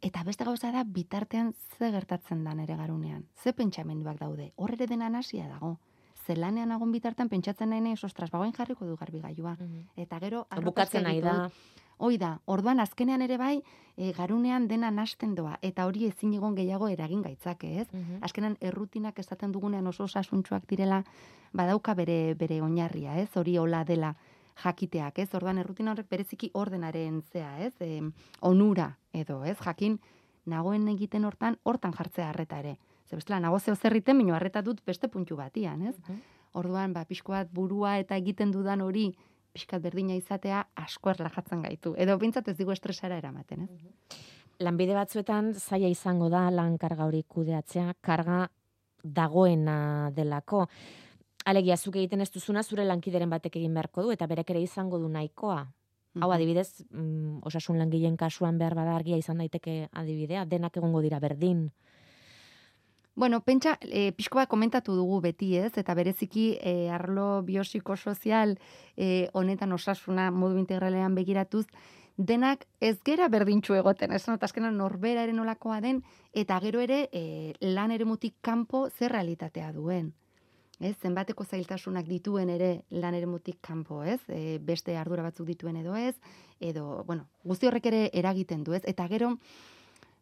eta 0.02 0.24
beste 0.26 0.44
gauza 0.44 0.72
da 0.74 0.82
bitartean 0.84 1.54
ze 1.54 1.90
gertatzen 1.94 2.42
da 2.44 2.54
nere 2.54 2.76
garunean. 2.76 3.24
Ze 3.38 3.52
pentsamenduak 3.52 4.18
daude? 4.18 4.52
Hor 4.56 4.74
ere 4.74 4.86
dena 4.90 5.08
nasia 5.08 5.46
dago. 5.48 5.78
Ze 6.26 6.36
lanean 6.36 6.72
agon 6.72 6.92
bitartean 6.92 7.28
pentsatzen 7.28 7.70
nahi 7.70 7.80
naiz, 7.80 8.02
ostras, 8.04 8.30
bagoen 8.30 8.52
jarriko 8.52 8.86
du 8.86 8.96
garbi 8.96 9.20
gaioa. 9.20 9.56
Eta 9.96 10.18
gero 10.20 10.46
Bukatzen 10.62 11.04
nahi 11.04 11.20
da. 11.20 11.50
Hoi 12.02 12.16
da, 12.18 12.32
orduan 12.50 12.82
azkenean 12.82 13.22
ere 13.22 13.36
bai, 13.38 13.60
e, 13.94 14.08
garunean 14.16 14.64
dena 14.66 14.88
nasten 14.90 15.36
doa, 15.38 15.52
eta 15.62 15.84
hori 15.86 16.08
ezin 16.08 16.32
egon 16.34 16.56
gehiago 16.58 16.88
eragin 16.90 17.20
gaitzake, 17.22 17.68
ez? 17.78 17.86
Mhm. 17.92 18.18
Azkenan 18.26 18.56
errutinak 18.60 19.20
esaten 19.22 19.52
dugunean 19.54 19.86
oso 19.86 20.08
osasuntsuak 20.10 20.66
direla, 20.66 21.04
badauka 21.52 21.94
bere 21.94 22.34
bere 22.34 22.60
oinarria, 22.60 23.20
ez? 23.22 23.28
Hori 23.36 23.56
hola 23.56 23.84
dela 23.84 24.16
jakiteak, 24.64 25.18
ez? 25.18 25.28
Orduan 25.34 25.62
errutina 25.62 25.92
horrek 25.92 26.08
bereziki 26.10 26.50
ordenaren 26.54 27.22
zea, 27.22 27.54
ez? 27.68 27.74
E, 27.78 28.02
onura 28.40 28.96
edo, 29.12 29.44
ez? 29.44 29.58
Jakin 29.62 30.00
nagoen 30.44 30.88
egiten 30.88 31.24
hortan 31.24 31.60
hortan 31.62 31.92
jartzea 31.92 32.30
harreta 32.30 32.58
ere. 32.58 32.78
Ze 33.06 33.14
bestela 33.14 33.38
nago 33.38 33.60
zeo 33.60 33.76
zerriten, 33.76 34.18
baina 34.18 34.34
harreta 34.36 34.62
dut 34.62 34.82
beste 34.84 35.06
puntu 35.06 35.36
batian, 35.36 35.86
ez? 35.86 35.98
Mhm. 36.00 36.18
Orduan, 36.52 36.92
ba, 36.92 37.04
pixko 37.04 37.32
bat 37.32 37.48
burua 37.52 37.98
eta 37.98 38.16
egiten 38.16 38.50
dudan 38.50 38.80
hori 38.80 39.12
pixkat 39.52 39.82
berdina 39.82 40.14
izatea 40.16 40.66
asko 40.76 41.10
erlajatzen 41.10 41.62
gaitu. 41.62 41.94
Edo 41.96 42.16
bintzat 42.18 42.48
ez 42.48 42.56
digu 42.56 42.72
estresara 42.72 43.18
eramaten, 43.20 43.62
ez? 43.62 44.18
Lanbide 44.62 44.94
batzuetan 44.94 45.52
zaila 45.54 45.88
izango 45.88 46.28
da 46.30 46.48
lan 46.50 46.78
karga 46.78 47.04
hori 47.08 47.22
kudeatzea, 47.28 47.94
karga 48.00 48.46
dagoena 49.02 50.10
delako. 50.14 50.66
Alegia, 51.44 51.76
zuk 51.76 51.96
egiten 51.98 52.20
ez 52.22 52.30
duzuna 52.30 52.62
zure 52.62 52.84
lankideren 52.86 53.30
batek 53.30 53.56
egin 53.58 53.74
beharko 53.74 54.04
du, 54.06 54.12
eta 54.14 54.28
berek 54.30 54.50
ere 54.54 54.62
izango 54.62 54.98
du 55.02 55.08
nahikoa. 55.08 55.62
Hau 56.20 56.28
Mhm. 56.28 56.34
adibidez, 56.36 56.84
mm, 56.90 57.38
osasun 57.42 57.78
langileen 57.78 58.16
kasuan 58.16 58.58
behar 58.58 58.74
bada 58.74 58.94
argia 58.94 59.16
izan 59.16 59.38
daiteke 59.38 59.88
adibidea, 59.92 60.44
denak 60.44 60.76
egongo 60.76 61.00
dira 61.00 61.18
berdin. 61.18 61.70
Bueno, 63.14 63.42
pentsa, 63.44 63.76
e, 63.82 64.12
pixko 64.16 64.38
bat 64.40 64.48
komentatu 64.48 64.94
dugu 64.96 65.18
beti 65.20 65.50
ez, 65.60 65.74
eta 65.76 65.92
bereziki 65.92 66.56
e, 66.64 66.88
arlo 66.88 67.42
biopsikosozial 67.44 68.54
e, 68.96 69.28
honetan 69.36 69.72
osasuna 69.76 70.30
modu 70.32 70.56
integralean 70.56 71.14
begiratuz, 71.14 71.66
denak 72.16 72.64
ez 72.80 72.96
gera 73.04 73.28
berdintxu 73.28 73.76
egoten, 73.76 74.14
ez 74.16 74.24
not, 74.28 74.42
azkenan 74.42 74.80
norberaren 74.80 75.44
olakoa 75.44 75.82
den, 75.84 76.00
eta 76.32 76.56
gero 76.64 76.80
ere 76.80 77.10
e, 77.12 77.52
lan 77.60 77.92
ere 77.92 78.08
mutik 78.08 78.38
kanpo 78.40 78.86
zer 78.88 79.12
realitatea 79.12 79.74
duen. 79.76 80.14
Ez, 80.80 80.96
zenbateko 81.04 81.44
zailtasunak 81.44 82.08
dituen 82.08 82.48
ere 82.50 82.70
lan 82.90 83.14
ere 83.14 83.28
mutik 83.28 83.60
kanpo, 83.60 84.00
ez? 84.08 84.22
E, 84.32 84.56
beste 84.58 84.96
ardura 84.96 85.28
batzuk 85.28 85.46
dituen 85.46 85.76
edo 85.76 85.94
ez, 86.00 86.16
edo, 86.60 87.04
bueno, 87.04 87.28
guzti 87.44 87.68
horrek 87.68 87.92
ere 87.92 88.02
eragiten 88.12 88.64
du, 88.64 88.72
ez? 88.72 88.82
Eta 88.88 89.06
gero, 89.12 89.36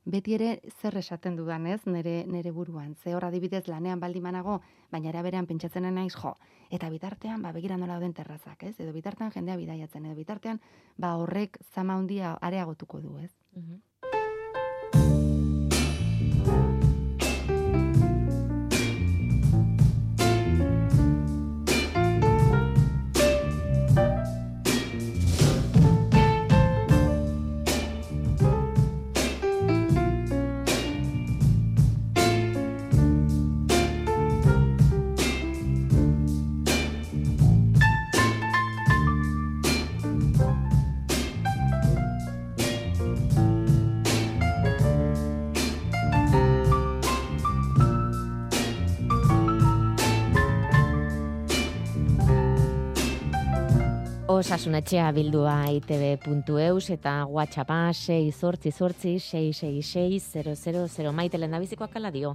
beti 0.04 0.34
ere 0.34 0.60
zer 0.80 0.96
esaten 0.96 1.36
dudan, 1.36 1.66
ez, 1.66 1.80
nere, 1.86 2.24
nere 2.26 2.50
buruan. 2.50 2.94
Ze 2.96 3.14
hor 3.14 3.24
adibidez 3.24 3.66
lanean 3.68 4.00
baldin 4.00 4.22
banago, 4.22 4.60
baina 4.90 5.08
era 5.08 5.22
berean 5.22 5.46
pentsatzen 5.46 5.88
naiz 5.94 6.14
jo. 6.14 6.36
Eta 6.70 6.90
bitartean, 6.90 7.42
ba, 7.42 7.52
begira 7.52 7.76
nola 7.76 7.98
dauden 7.98 8.14
terrazak, 8.14 8.62
ez? 8.64 8.74
Edo 8.80 8.92
bitartean 8.92 9.30
jendea 9.30 9.56
bidaiatzen, 9.56 10.06
edo 10.06 10.14
bitartean, 10.14 10.60
ba, 10.96 11.16
horrek 11.16 11.58
zama 11.74 11.94
handia 11.94 12.34
areagotuko 12.40 13.00
du, 13.00 13.18
ez? 13.18 13.32
Osasunetxea 54.40 55.10
bildua 55.12 55.66
itb.eus 55.68 56.86
eta 56.94 57.26
whatsappa 57.28 57.90
6 57.92 58.30
sortzi 58.32 58.70
sortzi 58.72 59.18
666 59.20 61.12
maite 61.12 61.36
lehen 61.36 61.52
abizikoak 61.58 61.98
ala 62.00 62.08
dio. 62.14 62.30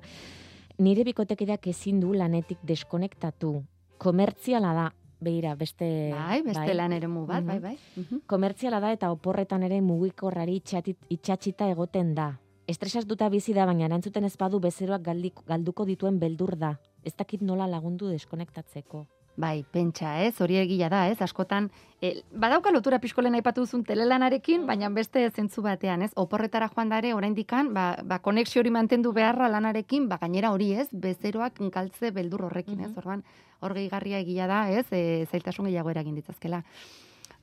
Nire 0.86 1.02
bikotekideak 1.08 1.66
ezin 1.72 2.00
du 2.04 2.14
lanetik 2.14 2.62
deskonektatu. 2.62 3.56
Komertziala 3.98 4.74
da, 4.78 4.86
behira, 5.20 5.56
beste... 5.58 6.12
Bai, 6.14 6.44
beste 6.46 6.68
bai. 6.68 6.76
lan 6.78 6.94
ere 6.94 7.08
mu 7.10 7.26
bat, 7.26 7.42
Mhm. 7.42 7.48
bai, 7.48 7.60
bai. 7.60 7.78
Mhm. 7.96 8.22
Komertziala 8.28 8.80
da 8.80 8.92
eta 8.92 9.10
oporretan 9.12 9.64
ere 9.64 9.82
mugikorrari 9.82 10.62
itxatxita 11.10 11.72
egoten 11.72 12.14
da. 12.14 12.38
Estresatuta 12.68 13.30
bizi 13.30 13.54
da, 13.54 13.66
baina 13.66 13.86
erantzuten 13.86 14.26
ez 14.26 14.38
badu 14.38 14.60
bezeroak 14.60 15.02
galduko 15.48 15.86
dituen 15.86 16.20
beldur 16.20 16.56
da. 16.56 16.78
Ez 17.04 17.16
dakit 17.16 17.42
nola 17.42 17.66
lagundu 17.66 18.10
deskonektatzeko. 18.10 19.08
Bai, 19.36 19.66
pentsa, 19.68 20.22
ez, 20.24 20.38
hori 20.40 20.56
egia 20.62 20.88
da, 20.88 21.02
ez, 21.12 21.18
askotan, 21.20 21.66
e, 22.00 22.14
badauka 22.32 22.72
lotura 22.72 23.02
pixkolen 23.04 23.36
aipatu 23.36 23.66
duzun 23.66 23.82
telelanarekin, 23.84 24.64
baina 24.68 24.88
beste 24.96 25.26
zentzu 25.28 25.60
batean, 25.66 26.06
ez, 26.06 26.14
oporretara 26.16 26.70
joan 26.72 26.94
dare, 26.94 27.12
oraindikan, 27.14 27.74
ba, 27.76 27.84
ba, 28.08 28.22
konexio 28.24 28.62
hori 28.64 28.72
mantendu 28.72 29.12
beharra 29.12 29.50
lanarekin, 29.52 30.08
ba, 30.08 30.18
gainera 30.22 30.54
hori, 30.56 30.70
ez, 30.80 30.88
bezeroak 30.92 31.60
galtze 31.74 32.14
beldur 32.16 32.46
horrekin, 32.48 32.80
ez, 32.88 32.94
orban, 32.96 33.26
hor 33.60 33.76
gehigarria 33.76 34.24
egia 34.24 34.48
da, 34.48 34.62
ez, 34.72 34.86
e, 34.96 35.26
zailtasun 35.28 35.68
gehiago 35.68 35.92
eragin 35.92 36.16
ditzazkela. 36.16 36.64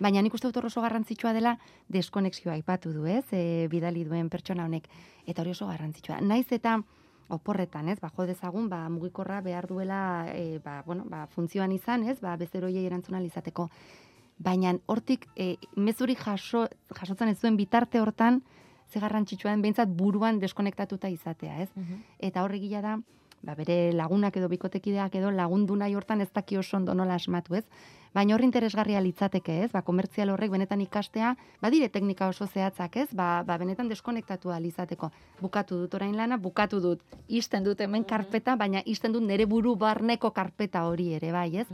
Baina 0.01 0.25
nik 0.25 0.33
uste 0.33 0.49
dut 0.49 0.65
oso 0.65 0.81
garrantzitsua 0.81 1.35
dela 1.37 1.59
deskonexioa 1.93 2.57
aipatu 2.57 2.95
du, 2.97 3.05
ez, 3.05 3.27
e, 3.37 3.69
bidali 3.69 4.09
duen 4.09 4.33
pertsona 4.33 4.65
honek, 4.65 4.89
eta 5.27 5.45
hori 5.45 5.53
oso 5.53 5.69
garrantzitsua. 5.69 6.23
Naiz 6.25 6.49
eta 6.57 6.79
oporretan, 7.29 7.89
ez, 7.89 7.99
ba, 8.01 8.11
jo 8.17 8.27
dezagun, 8.27 8.69
ba, 8.69 8.89
mugikorra 8.89 9.41
behar 9.41 9.67
duela, 9.67 10.27
e, 10.33 10.59
ba, 10.65 10.83
bueno, 10.87 11.05
ba, 11.09 11.27
funtzioan 11.27 11.73
izan, 11.73 12.05
ez, 12.09 12.19
ba, 12.21 12.37
bezeroiei 12.37 12.85
erantzuna 12.87 13.21
izateko. 13.23 13.69
Baina 14.39 14.75
hortik, 14.87 15.29
e, 15.37 15.57
mezuri 15.77 16.17
jaso, 16.19 16.67
jasotzen 16.99 17.29
ez 17.29 17.39
duen 17.41 17.57
bitarte 17.57 18.01
hortan, 18.01 18.43
ze 18.93 19.01
garrantzitsua 19.01 19.51
den 19.51 19.63
behintzat 19.63 19.89
buruan 19.89 20.39
deskonektatuta 20.39 21.09
izatea, 21.09 21.63
ez? 21.63 21.71
Eta 22.21 22.43
horri 22.45 22.61
gila 22.61 22.83
da, 22.85 22.99
ba, 23.43 23.55
bere 23.57 23.93
lagunak 23.97 24.37
edo 24.37 24.51
bikotekideak 24.53 25.15
edo 25.17 25.31
lagundu 25.33 25.77
nahi 25.77 25.95
hortan 25.95 26.21
ez 26.21 26.31
daki 26.33 26.59
oso 26.61 26.77
ondo 26.77 26.95
nola 26.95 27.17
asmatu, 27.21 27.57
ez? 27.57 27.65
Baina 28.13 28.35
hor 28.35 28.43
interesgarria 28.45 29.01
litzateke, 29.01 29.55
ez? 29.65 29.71
Ba, 29.73 29.81
komertzial 29.87 30.31
horrek 30.35 30.53
benetan 30.53 30.83
ikastea, 30.85 31.31
badire 31.63 31.89
teknika 31.89 32.29
oso 32.29 32.47
zehatzak, 32.47 32.99
ez? 33.01 33.09
Ba, 33.17 33.43
ba 33.49 33.57
benetan 33.57 33.89
deskonektatua 33.89 34.59
izateko. 34.69 35.09
Bukatu 35.41 35.79
dut 35.81 35.95
orain 35.97 36.17
lana, 36.17 36.37
bukatu 36.37 36.81
dut. 36.81 37.01
Isten 37.29 37.65
dut 37.65 37.81
hemen 37.81 38.05
karpeta, 38.05 38.57
baina 38.57 38.83
isten 38.85 39.13
dut 39.13 39.25
nere 39.25 39.47
buru 39.47 39.75
barneko 39.77 40.31
karpeta 40.31 40.85
hori 40.85 41.15
ere, 41.15 41.33
bai, 41.33 41.57
ez? 41.65 41.67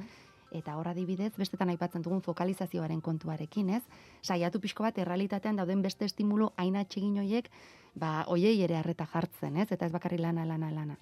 Eta 0.54 0.78
hor 0.78 0.88
adibidez, 0.88 1.32
bestetan 1.36 1.74
aipatzen 1.74 2.02
dugun 2.06 2.22
fokalizazioaren 2.22 3.00
kontuarekin, 3.04 3.74
ez? 3.74 3.82
Saiatu 4.22 4.60
pixko 4.60 4.86
bat 4.86 4.96
errealitatean 4.98 5.58
dauden 5.58 5.82
beste 5.82 6.06
estimulu 6.06 6.52
hain 6.56 6.78
atsegin 6.78 7.18
hoiek, 7.18 7.50
ba, 7.98 8.22
hoiei 8.28 8.62
ere 8.62 8.78
harreta 8.78 9.10
jartzen, 9.10 9.58
ez? 9.58 9.72
Eta 9.72 9.86
ez 9.86 9.92
bakarri 9.92 10.22
lana, 10.22 10.46
lana, 10.46 10.70
lana. 10.70 10.96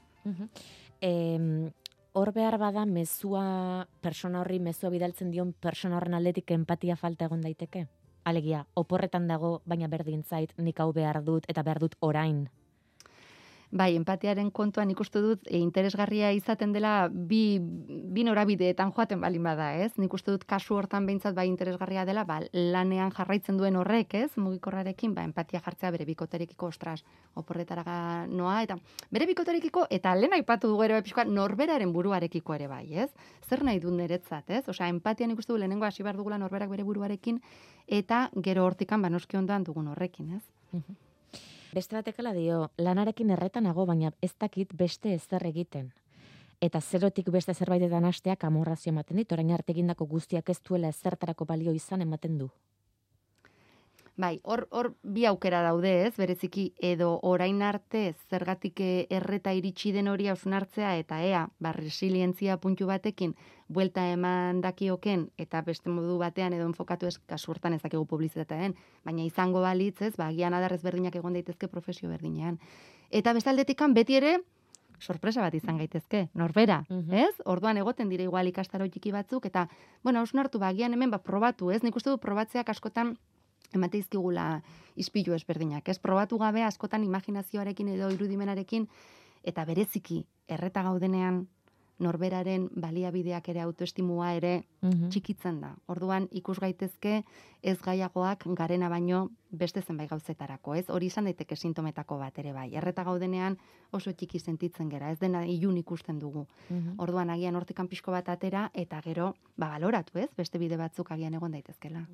Em, 1.04 1.68
hor 2.16 2.32
behar 2.32 2.56
bada 2.56 2.86
mezua, 2.88 3.86
persona 4.00 4.40
horri 4.40 4.56
mezua 4.58 4.88
bidaltzen 4.88 5.28
dion 5.34 5.50
persona 5.52 5.98
horren 5.98 6.14
aldetik 6.16 6.54
empatia 6.54 6.94
falta 6.96 7.26
egon 7.26 7.42
daiteke? 7.44 7.82
Alegia, 8.24 8.62
oporretan 8.82 9.26
dago, 9.28 9.50
baina 9.68 9.90
berdin 9.92 10.22
zait, 10.24 10.54
nik 10.56 10.80
hau 10.80 10.94
behar 10.96 11.20
dut, 11.26 11.44
eta 11.52 11.62
behar 11.66 11.82
dut 11.82 11.98
orain. 12.00 12.46
Bai, 13.74 13.96
empatiaren 13.98 14.52
kontuan 14.54 14.90
ikustu 14.92 15.20
dut 15.24 15.48
e, 15.50 15.58
interesgarria 15.58 16.30
izaten 16.30 16.70
dela 16.72 17.08
bi, 17.10 17.58
bi 17.58 18.22
norabideetan 18.22 18.92
joaten 18.94 19.20
balin 19.20 19.42
bada, 19.42 19.72
ez? 19.82 19.90
Nik 19.98 20.12
uste 20.14 20.30
dut 20.30 20.44
kasu 20.46 20.76
hortan 20.76 21.06
behintzat 21.06 21.34
bai 21.34 21.48
interesgarria 21.50 22.04
dela, 22.06 22.22
ba, 22.24 22.38
lanean 22.52 23.10
jarraitzen 23.10 23.58
duen 23.58 23.74
horrek, 23.76 24.14
ez? 24.14 24.30
Mugikorrarekin, 24.38 25.16
ba, 25.16 25.24
empatia 25.26 25.60
jartzea 25.64 25.90
bere 25.90 26.06
bikoterekiko, 26.06 26.68
ostras, 26.70 27.02
oporretaraga 27.34 28.26
noa, 28.30 28.60
eta 28.62 28.76
bere 29.10 29.26
bikoterekiko, 29.32 29.88
eta 29.90 30.14
lehen 30.14 30.36
aipatu 30.38 30.70
dugu 30.70 30.86
ere 30.86 30.94
bai 30.94 31.02
pixkoa, 31.02 31.24
norberaren 31.26 31.92
buruarekiko 31.96 32.54
ere 32.54 32.68
bai, 32.70 32.84
ez? 32.94 33.10
Zer 33.48 33.64
nahi 33.66 33.82
dut 33.82 33.96
niretzat, 33.98 34.46
ez? 34.50 34.62
Osea, 34.70 34.86
empatia 34.94 35.26
nik 35.26 35.42
uste 35.42 35.52
du 35.52 35.58
lehenengo 35.58 35.90
hasi 35.90 36.06
behar 36.06 36.16
dugula 36.16 36.38
norberak 36.38 36.70
bere 36.70 36.86
buruarekin, 36.86 37.42
eta 37.88 38.28
gero 38.46 38.64
hortikan, 38.64 39.02
ba, 39.02 39.10
noski 39.10 39.42
ondoan 39.42 39.66
dugun 39.66 39.90
horrekin, 39.90 40.38
ez? 40.38 40.86
Beste 41.74 41.96
batekala 41.96 42.32
dio, 42.32 42.70
lanarekin 42.78 43.30
erretan 43.34 43.66
nago, 43.66 43.86
baina 43.86 44.12
ez 44.22 44.32
dakit 44.38 44.72
beste 44.74 45.12
ezer 45.14 45.46
egiten. 45.46 45.90
Eta 46.60 46.80
zerotik 46.80 47.28
beste 47.30 47.54
zerbaitetan 47.54 48.04
hasteak 48.08 48.44
amorrazio 48.44 48.92
ematen 48.92 49.18
dit, 49.20 49.32
orain 49.32 49.50
arte 49.52 49.74
egindako 49.74 50.06
guztiak 50.06 50.48
ez 50.48 50.60
duela 50.68 50.88
ezertarako 50.88 51.44
balio 51.44 51.72
izan 51.72 52.02
ematen 52.02 52.38
du. 52.38 52.48
Bai, 54.16 54.40
hor, 54.44 54.66
hor 54.70 54.94
bi 55.02 55.26
aukera 55.28 55.58
daude, 55.60 55.90
ez, 56.06 56.14
bereziki, 56.16 56.70
edo 56.80 57.18
orain 57.28 57.58
arte 57.60 58.14
zergatik 58.30 58.80
eh, 58.80 59.06
erreta 59.12 59.52
iritsi 59.52 59.92
den 59.92 60.08
hori 60.08 60.30
hausnartzea 60.32 60.94
eta 60.96 61.18
ea, 61.20 61.42
ba, 61.60 61.74
resilientzia 61.76 62.56
puntu 62.56 62.88
batekin, 62.88 63.34
buelta 63.68 64.06
eman 64.08 64.62
dakioken, 64.64 65.26
eta 65.36 65.60
beste 65.66 65.92
modu 65.92 66.16
batean 66.22 66.56
edo 66.56 66.64
enfokatu 66.64 67.06
ez, 67.10 67.18
kasu 67.28 67.52
hortan 67.52 67.76
ez 67.76 67.82
dakigu 67.84 68.06
publizitatea 68.08 68.56
den, 68.62 68.74
baina 69.04 69.22
izango 69.28 69.60
balitz, 69.60 70.00
ez, 70.00 70.14
ba, 70.16 70.30
gian 70.32 70.56
adarrez 70.56 70.80
berdinak 70.82 71.14
egon 71.20 71.36
daitezke 71.36 71.68
profesio 71.68 72.08
berdinean. 72.08 72.56
Eta 73.10 73.36
bestaldetikan 73.36 73.92
beti 73.92 74.16
ere, 74.16 74.38
sorpresa 74.98 75.44
bat 75.44 75.52
izan 75.54 75.76
gaitezke, 75.76 76.30
norbera, 76.32 76.86
Mhm. 76.88 77.12
ez? 77.12 77.34
Orduan 77.44 77.76
egoten 77.76 78.08
dire 78.08 78.24
igual 78.24 78.48
ikastaro 78.48 78.88
txiki 78.88 79.12
batzuk, 79.12 79.44
eta, 79.44 79.68
bueno, 80.02 80.20
hausnartu, 80.20 80.58
ba, 80.58 80.72
gian 80.72 80.94
hemen, 80.94 81.10
ba, 81.10 81.18
probatu, 81.18 81.70
ez? 81.70 81.82
Nik 81.82 81.96
uste 81.96 82.08
du 82.08 82.16
probatzeak 82.16 82.70
askotan, 82.70 83.18
emate 83.74 83.98
izkigula 83.98 84.62
ispilu 84.96 85.34
ezberdinak, 85.34 85.88
ez? 85.88 85.98
Probatu 85.98 86.38
gabe 86.38 86.62
askotan 86.62 87.04
imaginazioarekin 87.04 87.88
edo 87.96 88.10
irudimenarekin 88.10 88.88
eta 89.44 89.64
bereziki 89.64 90.24
erreta 90.48 90.82
gaudenean 90.82 91.46
norberaren 92.02 92.68
baliabideak 92.76 93.48
ere 93.48 93.62
autoestimua 93.64 94.32
ere 94.36 94.52
txikitzen 95.10 95.60
da. 95.62 95.72
Orduan 95.88 96.28
ikus 96.30 96.58
gaitezke 96.60 97.22
ez 97.62 97.76
gaiagoak 97.82 98.44
garena 98.58 98.90
baino 98.92 99.30
beste 99.50 99.80
zenbait 99.80 100.10
gauzetarako, 100.10 100.74
ez? 100.74 100.84
Hori 100.90 101.06
izan 101.06 101.24
daiteke 101.24 101.56
sintometako 101.56 102.18
bat 102.18 102.38
ere 102.38 102.52
bai. 102.52 102.68
Erreta 102.74 103.04
gaudenean 103.04 103.56
oso 103.92 104.12
txiki 104.12 104.38
sentitzen 104.38 104.90
gera, 104.92 105.10
ez 105.10 105.18
dena 105.18 105.44
ilun 105.46 105.76
ikusten 105.78 106.18
dugu. 106.18 106.46
Orduan 106.98 107.30
agian 107.30 107.56
hortikan 107.56 107.88
pixko 107.88 108.12
bat 108.12 108.28
atera 108.28 108.70
eta 108.74 109.00
gero 109.00 109.34
ba 109.56 109.70
baloratu, 109.70 110.18
ez? 110.18 110.28
Beste 110.36 110.58
bide 110.58 110.76
batzuk 110.76 111.10
agian 111.10 111.34
egon 111.34 111.52
daitezkela. 111.52 112.06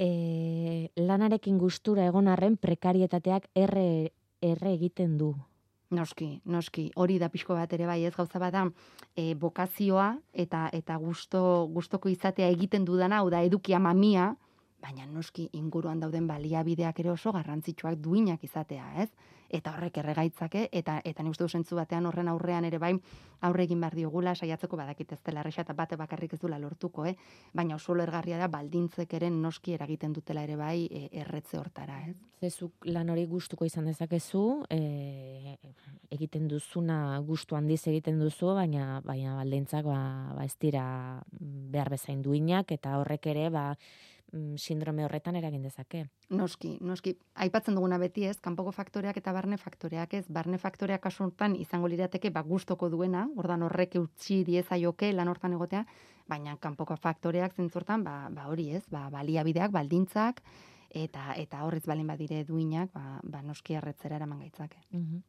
E, 0.00 0.88
lanarekin 0.96 1.58
gustura 1.60 2.06
egon 2.08 2.28
arren 2.32 2.56
prekarietateak 2.56 3.50
erre, 3.54 4.12
erre 4.40 4.72
egiten 4.72 5.18
du. 5.20 5.34
Noski, 5.90 6.38
noski, 6.46 6.86
hori 6.94 7.18
da 7.18 7.28
pixko 7.28 7.56
bat 7.58 7.72
ere 7.74 7.88
bai, 7.88 7.98
ez 8.06 8.14
gauza 8.14 8.38
bada 8.38 8.62
e, 9.18 9.34
bokazioa 9.34 10.12
eta 10.32 10.68
eta 10.72 10.96
gusto 11.02 11.42
gustoko 11.74 12.08
izatea 12.08 12.48
egiten 12.54 12.86
dudana, 12.86 13.18
hau 13.18 13.30
da 13.34 13.42
edukia 13.42 13.80
mamia, 13.82 14.30
baina 14.80 15.04
noski 15.10 15.48
inguruan 15.58 16.00
dauden 16.00 16.30
baliabideak 16.30 17.02
ere 17.02 17.10
oso 17.12 17.34
garrantzitsuak 17.34 17.98
duinak 18.00 18.44
izatea, 18.46 18.86
ez? 19.02 19.10
Eta 19.50 19.72
horrek 19.74 19.96
erregaitzake, 19.98 20.68
eta 20.72 21.00
eta 21.04 21.22
nik 21.22 21.34
uste 21.34 21.58
dut 21.58 21.72
batean 21.74 22.06
horren 22.06 22.28
aurrean 22.28 22.64
ere 22.64 22.78
bai 22.78 22.92
aurre 23.40 23.64
egin 23.64 23.80
behar 23.80 23.96
diogula, 23.96 24.34
saiatzeko 24.34 24.76
badakit 24.76 25.12
ez 25.12 25.20
dela 25.26 25.40
erresa 25.40 25.62
eta 25.62 25.74
bate 25.74 25.96
bakarrik 25.96 26.34
ez 26.34 26.40
dula 26.40 26.58
lortuko, 26.58 27.06
eh? 27.06 27.16
baina 27.52 27.74
oso 27.74 27.94
lergarria 27.94 28.38
da 28.38 28.48
baldintzek 28.48 29.14
ere 29.18 29.30
noski 29.30 29.74
eragiten 29.74 30.12
dutela 30.12 30.44
ere 30.46 30.56
bai 30.56 30.86
e, 30.86 31.08
erretze 31.22 31.58
hortara, 31.58 32.00
ez? 32.08 32.16
Zezuk 32.40 32.86
lan 32.88 33.10
hori 33.10 33.26
gustuko 33.26 33.64
izan 33.64 33.88
dezakezu, 33.90 34.44
e, 34.70 35.56
egiten 36.10 36.46
duzuna 36.48 37.18
gustu 37.26 37.56
handiz 37.56 37.80
egiten 37.88 38.20
duzu, 38.20 38.54
baina 38.54 39.00
baina 39.04 39.34
baldintzak 39.40 39.84
ba, 39.88 40.00
ba 40.36 40.44
ez 40.44 40.54
dira 40.60 40.84
behar 41.40 41.90
bezain 41.90 42.22
duinak 42.22 42.72
eta 42.76 42.98
horrek 43.00 43.26
ere 43.32 43.48
ba 43.50 43.70
mm, 43.72 44.19
sindrome 44.56 45.04
horretan 45.04 45.36
eragin 45.36 45.62
dezake. 45.62 46.04
Noski, 46.30 46.76
noski, 46.80 47.16
aipatzen 47.34 47.74
duguna 47.74 47.98
beti 47.98 48.24
ez, 48.28 48.38
kanpoko 48.40 48.72
faktoreak 48.72 49.16
eta 49.20 49.32
barne 49.32 49.58
faktoreak 49.58 50.14
ez, 50.14 50.24
barne 50.28 50.58
faktoreak 50.58 51.02
kasu 51.02 51.24
honetan 51.24 51.56
izango 51.56 51.88
lirateke 51.88 52.30
ba 52.30 52.42
gustoko 52.42 52.88
duena, 52.90 53.26
ordan 53.36 53.62
horrek 53.62 53.96
utzi 54.00 54.42
diezaioke 54.44 55.12
lan 55.12 55.28
hortan 55.28 55.54
egotea, 55.58 55.84
baina 56.28 56.56
kanpoko 56.56 56.96
faktoreak 56.96 57.56
zentzortan 57.56 58.04
ba, 58.04 58.28
ba 58.30 58.48
hori 58.48 58.70
ez, 58.76 58.84
ba 58.90 59.08
baliabideak, 59.10 59.72
baldintzak 59.74 60.42
eta 60.90 61.34
eta 61.38 61.62
horrez 61.64 61.84
balen 61.86 62.06
badire 62.10 62.42
duinak, 62.44 62.90
ba, 62.92 63.20
ba 63.22 63.42
noski 63.42 63.76
erretzera 63.78 64.16
eraman 64.16 64.40
gaitzake. 64.42 64.82
Mhm. 64.90 65.22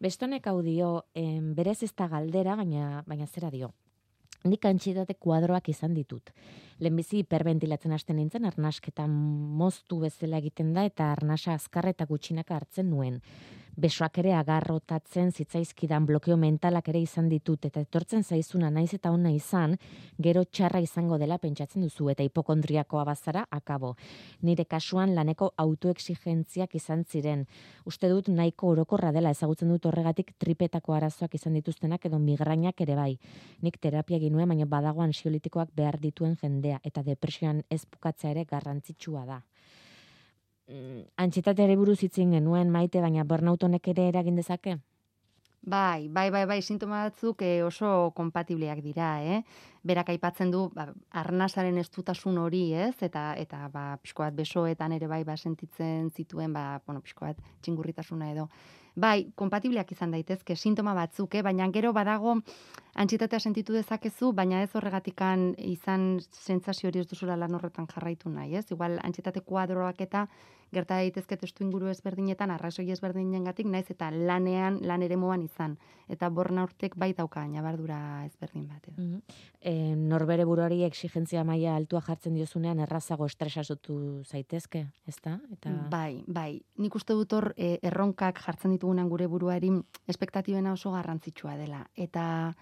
Bestonek 0.00 0.46
hau 0.46 0.60
dio, 0.62 1.06
em, 1.14 1.54
berez 1.54 1.82
ez 1.82 1.94
da 1.94 2.08
galdera, 2.08 2.56
baina, 2.56 3.02
baina 3.06 3.26
zera 3.26 3.50
dio. 3.50 3.72
Nik 4.44 4.64
antxietate 4.68 5.16
kuadroak 5.18 5.68
izan 5.72 5.94
ditut. 5.96 6.30
Lehenbizi 6.78 7.24
hiperventilatzen 7.24 7.92
hasten 7.92 8.20
nintzen, 8.20 8.44
arnasketan 8.46 9.10
moztu 9.10 9.98
bezala 10.04 10.38
egiten 10.38 10.72
da, 10.76 10.84
eta 10.86 11.10
arnasa 11.12 11.56
azkar 11.58 11.88
eta 11.90 12.06
gutxinaka 12.06 12.54
hartzen 12.54 12.90
nuen. 12.90 13.18
Besoak 13.78 14.18
ere 14.18 14.32
agarrotatzen 14.34 15.30
zitzaizkidan 15.30 16.06
blokeo 16.06 16.36
mentalak 16.36 16.88
ere 16.90 16.98
izan 17.04 17.28
ditut 17.30 17.68
eta 17.68 17.82
etortzen 17.84 18.24
zaizuna 18.24 18.70
naiz 18.74 18.90
eta 18.96 19.12
ona 19.14 19.30
izan, 19.30 19.76
gero 20.18 20.42
txarra 20.44 20.80
izango 20.82 21.18
dela 21.22 21.38
pentsatzen 21.38 21.84
duzu 21.86 22.08
eta 22.10 22.26
hipokondriakoa 22.26 23.04
bazara 23.06 23.44
akabo. 23.54 23.92
Nire 24.42 24.64
kasuan 24.64 25.14
laneko 25.14 25.52
autoexigentziak 25.64 26.74
izan 26.74 27.04
ziren. 27.04 27.46
Uste 27.86 28.10
dut 28.10 28.32
nahiko 28.34 28.72
orokorra 28.74 29.12
dela 29.14 29.30
ezagutzen 29.30 29.70
dut 29.70 29.86
horregatik 29.86 30.34
tripetako 30.38 30.98
arazoak 30.98 31.38
izan 31.38 31.54
dituztenak 31.60 32.10
edo 32.10 32.18
migrainak 32.18 32.80
ere 32.80 32.98
bai. 32.98 33.12
Nik 33.62 33.78
terapia 33.78 34.18
ginuen, 34.18 34.48
baina 34.48 34.66
badagoan 34.66 35.12
ansiolitikoak 35.12 35.70
behar 35.76 36.00
dituen 36.02 36.34
jendea 36.42 36.80
eta 36.82 37.06
depresioan 37.06 37.62
ez 37.70 37.84
bukatzea 37.86 38.34
ere 38.34 38.44
garrantzitsua 38.44 39.24
da. 39.28 39.40
Mm, 40.68 41.06
Antxitateare 41.24 41.76
buruz 41.80 42.02
itzin 42.04 42.36
genuen 42.36 42.70
maite, 42.70 43.00
baina 43.00 43.24
burnout 43.24 43.64
honek 43.64 43.88
ere 43.94 44.08
eragin 44.12 44.36
dezake? 44.36 44.76
Bai, 45.68 46.08
bai, 46.08 46.30
bai, 46.30 46.44
bai, 46.46 46.60
sintoma 46.62 47.02
batzuk 47.08 47.42
eh, 47.42 47.62
oso 47.66 48.12
kompatibleak 48.16 48.78
dira, 48.84 49.08
eh? 49.20 49.40
Berak 49.84 50.12
aipatzen 50.14 50.52
du, 50.54 50.68
ba, 50.72 50.86
arnazaren 51.22 51.80
estutasun 51.82 52.38
hori, 52.38 52.62
ez? 52.72 52.94
Eta, 53.02 53.32
eta 53.36 53.64
ba, 53.72 53.82
pixko 54.02 54.22
bat 54.22 54.36
besoetan 54.38 54.94
ere 54.96 55.08
bai, 55.10 55.24
ba, 55.28 55.36
sentitzen 55.36 56.12
zituen, 56.14 56.54
ba, 56.54 56.80
bueno, 56.86 57.02
pixko 57.04 57.26
bat 57.26 57.42
txingurritasuna 57.60 58.30
edo. 58.32 58.46
Bai, 58.98 59.30
kompatibleak 59.38 59.92
izan 59.94 60.10
daitezke, 60.10 60.56
sintoma 60.56 60.94
batzuk, 60.96 61.36
eh? 61.38 61.42
baina 61.46 61.68
gero 61.74 61.92
badago 61.94 62.34
antxitatea 62.98 63.38
sentitu 63.38 63.76
dezakezu, 63.76 64.32
baina 64.34 64.62
ez 64.64 64.70
horregatikan 64.74 65.52
izan 65.62 66.08
sentsazio 66.34 66.90
hori 66.90 67.04
ez 67.04 67.06
duzula 67.06 67.36
lan 67.38 67.54
horretan 67.54 67.86
jarraitu 67.92 68.32
nahi, 68.32 68.56
ez? 68.58 68.64
Igual 68.74 68.98
antxitate 69.06 69.44
kuadroak 69.46 70.02
eta 70.02 70.26
gerta 70.72 70.98
daitezke 71.00 71.36
testu 71.40 71.64
inguru 71.64 71.88
ezberdinetan 71.88 72.50
arrazoi 72.52 72.90
ezberdinengatik 72.92 73.68
naiz 73.70 73.86
eta 73.92 74.10
lanean 74.12 74.80
lan 74.88 75.04
eremuan 75.06 75.42
izan 75.44 75.78
eta 76.12 76.28
borna 76.28 76.64
urtek 76.68 76.96
bai 76.96 77.12
dauka 77.16 77.44
nabardura 77.48 78.24
ezberdin 78.26 78.66
bat. 78.68 78.90
Mm 78.96 79.22
norbere 80.08 80.44
buruari 80.46 80.82
exigentzia 80.86 81.42
maila 81.44 81.74
altua 81.76 82.00
jartzen 82.00 82.34
diozunean 82.34 82.78
errazago 82.80 83.26
estresasutu 83.26 84.22
zaitezke, 84.24 84.84
ezta? 85.06 85.34
Eta 85.52 85.72
Bai, 85.90 86.22
bai. 86.26 86.60
Nik 86.78 86.94
uste 86.94 87.12
dut 87.18 87.32
hor 87.32 87.50
e, 87.56 87.78
erronkak 87.82 88.40
jartzen 88.44 88.72
ditugunan 88.88 89.08
gure 89.08 89.26
buruari 89.28 89.68
espektatibena 90.08 90.72
oso 90.72 90.90
garrantzitsua 90.92 91.56
dela 91.58 91.90
eta 91.94 92.54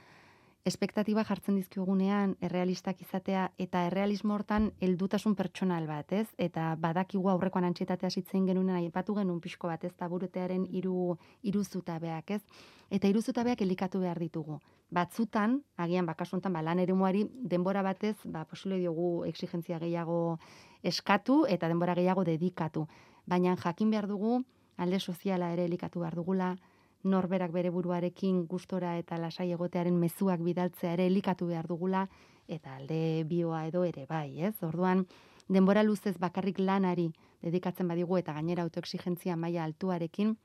espektatiba 0.67 1.23
jartzen 1.23 1.55
dizkigunean 1.55 2.33
errealistak 2.43 3.01
izatea 3.01 3.53
eta 3.57 3.85
errealismo 3.87 4.35
hortan 4.35 4.73
heldutasun 4.81 5.37
pertsonal 5.37 5.87
bat, 5.87 6.11
ez? 6.13 6.27
Eta 6.37 6.75
badakigu 6.75 7.31
aurrekoan 7.31 7.69
antxietatea 7.69 8.11
sitzen 8.11 8.47
genuen 8.47 8.75
aipatu 8.75 9.15
genuen 9.15 9.39
pixko 9.41 9.69
bat, 9.69 9.85
ez? 9.85 9.93
Taburetearen 9.95 10.67
hiru 10.67 11.17
hiru 11.43 11.63
zutabeak, 11.63 12.31
ez? 12.31 12.43
Eta 12.91 13.07
hiru 13.07 13.23
zutabeak 13.23 13.63
elikatu 13.63 14.01
behar 14.01 14.19
ditugu. 14.19 14.59
Batzutan, 14.91 15.61
agian 15.77 16.07
bakasuntan 16.07 16.53
ba 16.53 16.63
lan 16.63 16.83
eremuari 16.83 17.29
denbora 17.31 17.83
batez, 17.83 18.17
ba 18.25 18.45
posible 18.45 18.81
diogu 18.83 19.25
exigentzia 19.25 19.79
gehiago 19.79 20.41
eskatu 20.83 21.45
eta 21.47 21.69
denbora 21.69 21.95
gehiago 21.95 22.25
dedikatu. 22.25 22.89
Baina 23.27 23.55
jakin 23.55 23.91
behar 23.91 24.11
dugu 24.11 24.43
alde 24.77 25.01
soziala 25.01 25.53
ere 25.53 25.65
elikatu 25.65 26.01
behar 26.01 26.15
dugula, 26.15 26.57
norberak 27.07 27.53
bere 27.53 27.71
buruarekin 27.71 28.47
gustora 28.51 28.97
eta 28.99 29.19
lasai 29.19 29.51
egotearen 29.55 29.97
mezuak 29.99 30.43
bidaltzea 30.43 30.93
ere 30.97 31.07
elikatu 31.07 31.47
behar 31.47 31.69
dugula 31.71 32.07
eta 32.49 32.77
alde 32.77 33.25
bioa 33.29 33.67
edo 33.67 33.85
ere 33.85 34.07
bai, 34.09 34.41
ez? 34.43 34.55
Orduan 34.63 35.07
denbora 35.49 35.83
luzez 35.87 36.17
bakarrik 36.19 36.59
lanari 36.59 37.11
dedikatzen 37.43 37.89
badigu 37.89 38.19
eta 38.19 38.35
gainera 38.35 38.67
autoexigentzia 38.67 39.37
maila 39.37 39.65
altuarekin, 39.65 40.37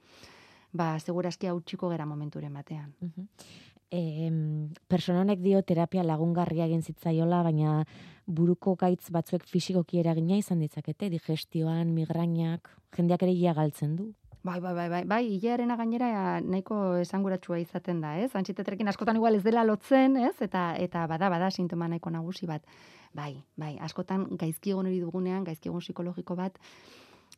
ba 0.72 0.94
segurazki 1.00 1.48
hautsiko 1.48 1.90
gera 1.90 2.06
momenturen 2.06 2.54
batean. 2.54 2.94
Mhm. 3.02 3.28
Eh, 3.94 4.32
persononek 4.88 5.42
dio 5.44 5.62
terapia 5.68 6.04
lagungarria 6.04 6.66
egin 6.66 6.82
zitzaiola, 6.82 7.42
baina 7.44 7.84
buruko 8.26 8.78
gaitz 8.80 9.10
batzuek 9.12 9.44
fisikoki 9.44 10.00
eragina 10.00 10.38
izan 10.38 10.60
ditzakete, 10.64 11.10
digestioan, 11.10 11.92
migrainak, 11.94 12.70
jendeak 12.96 13.24
ere 13.24 13.54
galtzen 13.54 13.98
du. 13.98 14.14
Bai, 14.44 14.60
bai, 14.60 14.74
bai, 14.74 14.90
bai, 14.90 15.04
bai, 15.06 15.22
hilearena 15.36 15.76
gainera 15.78 16.08
nahiko 16.42 16.76
esanguratsua 16.98 17.60
izaten 17.62 18.00
da, 18.02 18.16
ez? 18.18 18.32
Antxiteterekin 18.40 18.90
askotan 18.90 19.20
igual 19.20 19.38
ez 19.38 19.44
dela 19.46 19.62
lotzen, 19.64 20.16
ez? 20.18 20.34
Eta 20.42 20.64
eta 20.82 21.04
bada, 21.12 21.30
bada 21.30 21.52
sintoma 21.52 21.86
nahiko 21.92 22.10
nagusi 22.10 22.50
bat. 22.50 22.66
Bai, 23.14 23.36
bai, 23.62 23.76
askotan 23.86 24.26
gaizki 24.42 24.74
hori 24.74 24.98
dugunean, 25.00 25.44
gaizki 25.46 25.70
psikologiko 25.70 26.36
bat, 26.40 26.58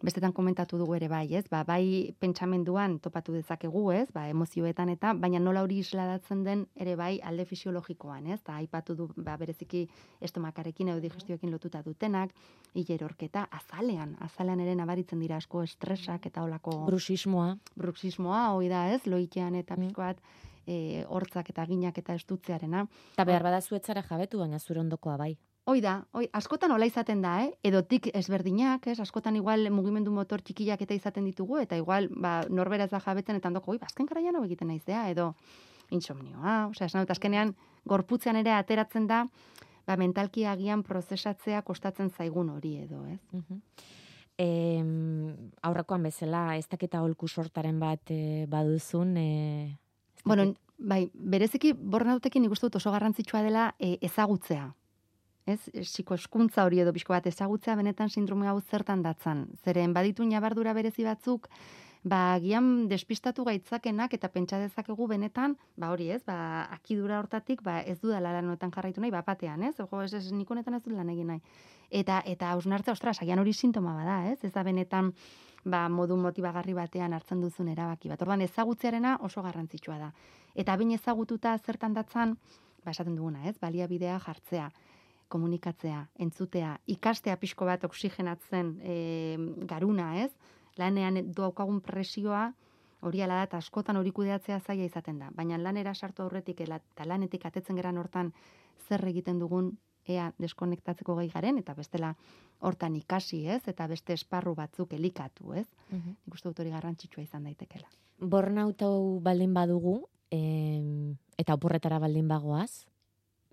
bestetan 0.02 0.34
komentatu 0.34 0.78
dugu 0.78 0.96
ere 0.98 1.08
bai, 1.12 1.28
ez? 1.36 1.44
Ba, 1.52 1.64
bai 1.68 2.14
pentsamenduan 2.20 2.98
topatu 3.04 3.34
dezakegu, 3.36 3.84
ez? 3.94 4.08
Ba, 4.14 4.26
emozioetan 4.32 4.90
eta 4.94 5.14
baina 5.14 5.40
nola 5.40 5.62
hori 5.64 5.80
isladatzen 5.84 6.44
den 6.44 6.66
ere 6.76 6.96
bai 7.00 7.20
alde 7.22 7.46
fisiologikoan, 7.46 8.28
ez? 8.34 8.40
Ta 8.42 8.58
aipatu 8.62 8.96
du 8.96 9.10
ba 9.16 9.38
bereziki 9.38 9.86
estomakarekin 10.22 10.90
edo 10.90 11.04
digestioekin 11.04 11.52
lotuta 11.52 11.84
dutenak, 11.86 12.34
hilerorketa 12.74 13.48
azalean, 13.52 14.18
azalean 14.20 14.64
ere 14.66 14.76
nabaritzen 14.76 15.20
dira 15.20 15.38
asko 15.38 15.64
estresak 15.64 16.26
eta 16.32 16.44
holako 16.44 16.84
bruxismoa, 16.88 17.54
bruxismoa 17.76 18.48
hoi 18.58 18.70
da, 18.70 18.88
ez? 18.96 19.04
Loitean 19.06 19.56
eta 19.56 19.78
mm. 19.78 19.88
pizkoat 19.88 20.26
eh 20.66 21.04
hortzak 21.12 21.50
eta 21.52 21.66
ginak 21.68 21.98
eta 21.98 22.14
estutzearena. 22.16 22.86
Ta 23.16 23.26
behar 23.28 23.44
bada 23.44 23.60
zuetzara 23.62 24.02
jabetu 24.02 24.40
baina 24.40 24.60
zure 24.60 24.80
ondokoa 24.80 25.18
bai. 25.18 25.36
Hoi 25.66 25.80
da, 25.80 25.94
hoi, 26.12 26.26
askotan 26.36 26.74
hola 26.76 26.88
izaten 26.90 27.22
da, 27.24 27.38
eh? 27.46 27.52
Edotik 27.64 28.10
ezberdinak, 28.20 28.90
ez? 28.92 28.98
Askotan 29.00 29.38
igual 29.40 29.70
mugimendu 29.72 30.12
motor 30.12 30.42
txikiak 30.44 30.82
eta 30.84 30.98
izaten 30.98 31.24
ditugu, 31.24 31.62
eta 31.62 31.78
igual, 31.80 32.10
ba, 32.12 32.42
norbera 32.52 32.84
ez 32.84 32.92
da 32.92 33.00
jabetzen, 33.00 33.40
eta 33.40 33.48
ondoko, 33.48 33.72
oi, 33.72 33.80
bazken 33.80 34.04
ba, 34.04 34.12
garaian 34.12 34.36
hau 34.36 34.44
egiten 34.44 34.68
naizea, 34.68 35.06
edo 35.14 35.30
insomnioa, 35.96 36.58
osea, 36.74 36.90
esan 36.92 37.06
dut, 37.06 37.16
azkenean, 37.16 37.56
gorputzean 37.88 38.42
ere 38.42 38.52
ateratzen 38.58 39.08
da, 39.08 39.22
ba, 39.88 39.96
mentalki 39.96 40.44
agian 40.44 40.84
prozesatzea 40.84 41.64
kostatzen 41.64 42.12
zaigun 42.12 42.52
hori 42.58 42.78
edo, 42.84 43.06
ez? 43.08 43.22
Mm 43.32 43.62
E, 44.44 44.82
aurrekoan 45.62 46.08
bezala, 46.08 46.56
ez 46.58 46.66
daketa 46.66 47.04
holku 47.06 47.28
sortaren 47.30 47.78
bat 47.78 48.10
e, 48.10 48.48
baduzun, 48.50 49.12
e, 49.16 49.78
Bueno, 50.26 50.56
bai, 50.80 51.04
bereziki 51.14 51.76
bornautekin 51.78 52.48
ikustu 52.48 52.66
dut 52.66 52.80
oso 52.80 52.92
garrantzitsua 52.96 53.44
dela 53.46 53.76
e, 53.78 54.00
ezagutzea 54.02 54.72
ez, 55.46 55.60
esiko 55.74 56.16
eskuntza 56.16 56.66
hori 56.66 56.80
edo 56.84 56.94
bizko 56.96 57.14
bat 57.14 57.28
ezagutzea 57.28 57.76
benetan 57.76 58.10
sindrome 58.10 58.48
hau 58.48 58.60
zertan 58.62 59.04
datzan. 59.04 59.48
Zeren 59.64 59.94
baditu 59.94 60.26
nabardura 60.26 60.74
berezi 60.74 61.04
batzuk, 61.04 61.50
ba, 62.04 62.38
gian 62.44 62.88
despistatu 62.92 63.46
gaitzakenak 63.48 64.14
eta 64.14 64.30
pentsa 64.30 64.60
dezakegu 64.60 65.08
benetan, 65.08 65.58
ba 65.78 65.92
hori 65.92 66.10
ez, 66.12 66.22
ba, 66.28 66.68
akidura 66.76 67.20
hortatik, 67.20 67.64
ba, 67.64 67.80
ez 67.82 68.00
du 68.02 68.12
dala 68.12 68.34
lanoetan 68.38 68.72
jarraitu 68.72 69.02
nahi, 69.02 69.12
ba, 69.12 69.24
patean, 69.24 69.64
ez, 69.64 69.76
jo, 69.80 69.88
ez, 70.02 70.14
ez, 70.14 70.32
nikonetan 70.32 70.80
ez 70.80 70.84
du 70.84 70.96
lan 70.96 71.10
egin 71.10 71.34
nahi. 71.34 71.42
Eta, 71.92 72.22
eta 72.26 72.52
hausnartza, 72.52 72.96
ostras, 72.96 73.20
agian 73.22 73.40
hori 73.40 73.54
sintoma 73.54 73.96
bada, 73.96 74.20
ez, 74.32 74.40
ez 74.44 74.52
da 74.54 74.64
benetan, 74.64 75.14
ba, 75.64 75.88
modu 75.90 76.18
motibagarri 76.20 76.76
batean 76.76 77.14
hartzen 77.14 77.42
duzun 77.42 77.70
erabaki 77.72 78.12
bat. 78.12 78.22
Orduan 78.22 78.42
ezagutzearena 78.44 79.18
oso 79.24 79.44
garrantzitsua 79.44 80.00
da. 80.00 80.12
Eta 80.56 80.76
bain 80.78 80.92
ezagututa 80.92 81.56
zertan 81.60 81.94
datzan, 81.94 82.36
ba, 82.84 82.92
esaten 82.92 83.16
duguna, 83.16 83.48
ez, 83.48 83.56
baliabidea 83.62 84.20
jartzea 84.20 84.68
komunikatzea, 85.28 86.08
entzutea, 86.20 86.78
ikastea 86.88 87.38
pixko 87.38 87.66
bat 87.66 87.84
oksigenatzen 87.84 88.76
e, 88.82 88.98
garuna, 89.70 90.24
ez? 90.24 90.32
Lanean 90.78 91.20
daukagun 91.34 91.82
presioa, 91.82 92.52
hori 93.04 93.22
ala 93.22 93.44
da, 93.46 93.60
askotan 93.60 94.00
hori 94.00 94.12
kudeatzea 94.16 94.60
zaila 94.60 94.86
izaten 94.88 95.20
da. 95.20 95.30
Baina 95.36 95.58
lanera 95.58 95.94
sartu 95.94 96.24
aurretik, 96.24 96.62
eta 96.64 97.06
lanetik 97.06 97.46
atetzen 97.46 97.76
geran 97.76 97.98
hortan 97.98 98.32
zer 98.88 99.04
egiten 99.08 99.40
dugun, 99.40 99.74
ea 100.08 100.32
deskonektatzeko 100.42 101.16
gai 101.16 101.30
garen, 101.32 101.60
eta 101.62 101.76
bestela 101.78 102.14
hortan 102.60 102.96
ikasi, 102.96 103.46
ez? 103.48 103.62
Eta 103.68 103.88
beste 103.88 104.16
esparru 104.18 104.56
batzuk 104.56 104.94
elikatu, 104.94 105.54
ez? 105.54 105.68
Mm 105.90 106.00
-hmm. 106.00 106.16
Nik 106.26 106.44
dut 106.44 106.60
hori 106.60 106.70
garrantzitsua 106.70 107.24
izan 107.24 107.44
daitekela. 107.44 107.88
Burnout 108.20 108.82
hau 108.82 109.20
baldin 109.20 109.54
badugu, 109.54 110.08
em, 110.32 111.16
eta 111.38 111.54
oporretara 111.54 112.00
baldin 112.00 112.28
bagoaz, 112.28 112.86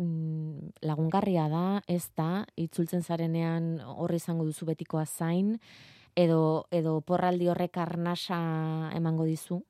mm, 0.01 0.81
lagungarria 0.89 1.47
da, 1.53 1.83
ez 1.87 2.11
da, 2.17 2.47
itzultzen 2.57 3.05
zarenean 3.05 3.79
horri 3.85 4.21
izango 4.21 4.47
duzu 4.49 4.67
betikoa 4.73 5.05
zain, 5.07 5.59
edo, 6.17 6.67
edo 6.71 7.01
porraldi 7.07 7.49
horrek 7.53 7.77
arnasa 7.79 8.41
emango 8.97 9.29
dizu? 9.29 9.61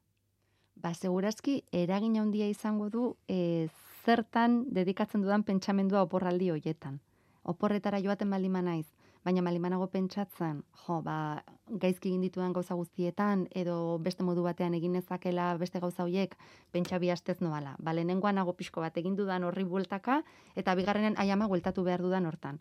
Ba, 0.81 0.95
segurazki, 0.95 1.61
eragin 1.77 2.17
handia 2.17 2.49
izango 2.49 2.89
du, 2.89 3.05
e, 3.29 3.69
zertan 4.07 4.65
dedikatzen 4.73 5.21
dudan 5.21 5.45
pentsamendua 5.45 6.07
oporraldi 6.07 6.49
hoietan. 6.55 7.01
Oporretara 7.45 8.01
joaten 8.01 8.31
baldin 8.31 8.57
naiz, 8.65 8.87
baina 9.25 9.43
malimanago 9.45 9.87
pentsatzen, 9.93 10.63
jo, 10.85 11.01
ba, 11.05 11.17
gaizki 11.83 12.09
egin 12.09 12.23
dituen 12.25 12.55
gauza 12.57 12.75
guztietan, 12.79 13.47
edo 13.63 13.99
beste 14.03 14.25
modu 14.25 14.45
batean 14.47 14.75
egin 14.79 14.97
ezakela 15.01 15.51
beste 15.61 15.81
gauza 15.81 16.07
hoiek, 16.07 16.37
pentsa 16.73 16.99
bi 16.99 17.11
astez 17.13 17.39
noala. 17.45 17.75
Ba, 17.79 17.93
lehenengoan 17.97 18.41
nago 18.41 18.55
pixko 18.57 18.81
bat 18.81 18.97
egin 18.97 19.17
dudan 19.19 19.45
horri 19.45 19.65
bueltaka, 19.65 20.23
eta 20.57 20.75
bigarrenen 20.75 21.19
aiama 21.21 21.49
bueltatu 21.53 21.85
behar 21.85 22.01
dudan 22.01 22.27
hortan. 22.27 22.61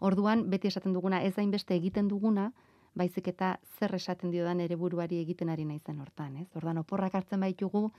Orduan, 0.00 0.48
beti 0.50 0.68
esaten 0.72 0.96
duguna, 0.96 1.22
ez 1.22 1.34
zain 1.34 1.52
beste 1.52 1.76
egiten 1.76 2.08
duguna, 2.08 2.50
baizik 2.94 3.28
eta 3.28 3.58
zer 3.78 3.94
esaten 3.94 4.30
diodan 4.30 4.60
ere 4.60 4.76
buruari 4.76 5.18
egiten 5.20 5.50
ari 5.50 5.64
naizen 5.68 6.00
hortan, 6.00 6.36
ez? 6.38 6.48
Ordan 6.56 6.78
oporrak 6.78 7.14
hartzen 7.14 7.42
baitugu, 7.42 7.90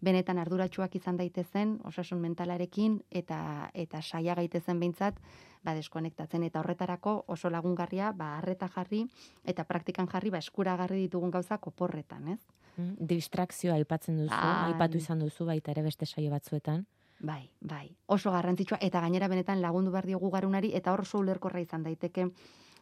benetan 0.00 0.38
arduratsuak 0.38 0.94
izan 0.96 1.18
daitezen 1.20 1.78
osasun 1.84 2.20
mentalarekin 2.20 3.00
eta 3.10 3.70
eta 3.74 4.02
saia 4.02 4.34
gaitezen 4.34 4.80
beintzat 4.80 5.18
ba 5.64 5.74
deskonektatzen 5.76 6.42
eta 6.42 6.60
horretarako 6.60 7.24
oso 7.28 7.50
lagungarria 7.50 8.12
ba 8.12 8.36
harreta 8.38 8.68
jarri 8.68 9.04
eta 9.44 9.64
praktikan 9.64 10.08
jarri 10.08 10.30
ba 10.30 10.38
eskuragarri 10.38 11.02
ditugun 11.06 11.30
gauzak 11.30 11.66
oporretan, 11.66 12.28
ez? 12.28 12.40
Mm, 12.76 12.94
distrakzioa 13.12 13.74
aipatzen 13.74 14.16
duzu, 14.16 14.30
bai. 14.30 14.72
aipatu 14.72 14.98
izan 14.98 15.18
duzu 15.18 15.44
baita 15.44 15.70
ere 15.70 15.82
beste 15.82 16.06
saio 16.06 16.30
batzuetan. 16.30 16.86
Bai, 17.20 17.50
bai. 17.60 17.90
Oso 18.06 18.30
garrantzitsua 18.32 18.78
eta 18.80 19.00
gainera 19.00 19.28
benetan 19.28 19.60
lagundu 19.60 19.90
behar 19.92 20.06
diogu 20.06 20.30
garunari 20.30 20.72
eta 20.74 20.92
hor 20.92 21.02
oso 21.04 21.18
ulerkorra 21.18 21.60
izan 21.60 21.82
daiteke 21.82 22.30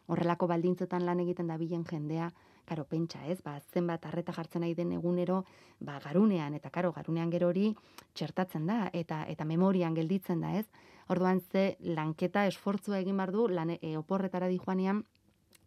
horrelako 0.07 0.47
baldintzetan 0.47 1.05
lan 1.05 1.19
egiten 1.19 1.51
da 1.51 1.57
bilen 1.57 1.83
jendea, 1.85 2.29
karo, 2.69 2.85
pentsa, 2.85 3.21
ez, 3.27 3.39
ba, 3.45 3.57
zenbat 3.73 4.05
arreta 4.05 4.33
jartzen 4.35 4.63
nahi 4.63 4.75
den 4.77 4.93
egunero, 4.95 5.41
ba, 5.79 5.97
garunean, 6.03 6.55
eta 6.57 6.69
karo, 6.69 6.91
garunean 6.95 7.31
gero 7.33 7.49
hori 7.49 7.71
txertatzen 8.13 8.69
da, 8.69 8.79
eta 8.93 9.23
eta 9.33 9.47
memorian 9.49 9.97
gelditzen 9.97 10.45
da, 10.45 10.53
ez? 10.59 10.67
Orduan 11.09 11.41
ze 11.41 11.75
lanketa 11.97 12.45
esfortzua 12.49 12.99
egin 13.01 13.17
bar 13.17 13.33
du 13.33 13.47
lan 13.49 13.73
e, 13.75 13.95
oporretara 13.97 14.47
di 14.47 14.59
joanean, 14.61 15.03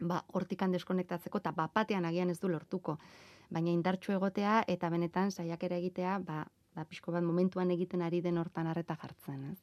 ba, 0.00 0.22
hortikan 0.38 0.72
deskonektatzeko 0.74 1.42
eta 1.42 1.52
bapatean 1.56 2.06
agian 2.06 2.30
ez 2.30 2.38
du 2.40 2.50
lortuko. 2.52 2.98
Baina 3.50 3.70
indartxu 3.74 4.14
egotea 4.14 4.62
eta 4.68 4.90
benetan 4.90 5.30
saiakera 5.30 5.78
egitea, 5.82 6.18
ba, 6.26 6.46
ba 6.74 6.86
pixko 6.88 7.12
bat 7.12 7.24
momentuan 7.26 7.70
egiten 7.70 8.02
ari 8.02 8.22
den 8.24 8.38
hortan 8.38 8.70
arreta 8.70 8.96
jartzen, 8.96 9.52
ez? 9.52 9.58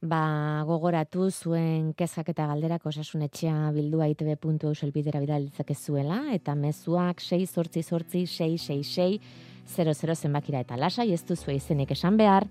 Ba, 0.00 0.64
gogoratu 0.64 1.28
zuen 1.30 1.92
kezak 1.92 2.30
eta 2.32 2.46
galderak 2.48 2.86
osasun 2.86 3.22
etxea 3.26 3.70
bildua 3.76 4.08
itb.eu 4.08 4.74
selbidera 4.74 5.20
bidalitzak 5.20 5.74
zuela, 5.76 6.22
eta 6.32 6.54
mezuak 6.54 7.20
6 7.20 7.46
sortzi 7.46 7.82
sortzi 7.82 8.26
666 8.26 9.20
00 9.70 10.14
zenbakira 10.16 10.60
eta 10.64 10.76
lasai 10.76 11.12
ez 11.12 11.22
duzu 11.24 11.52
izenik 11.52 11.92
esan 11.92 12.16
behar, 12.16 12.48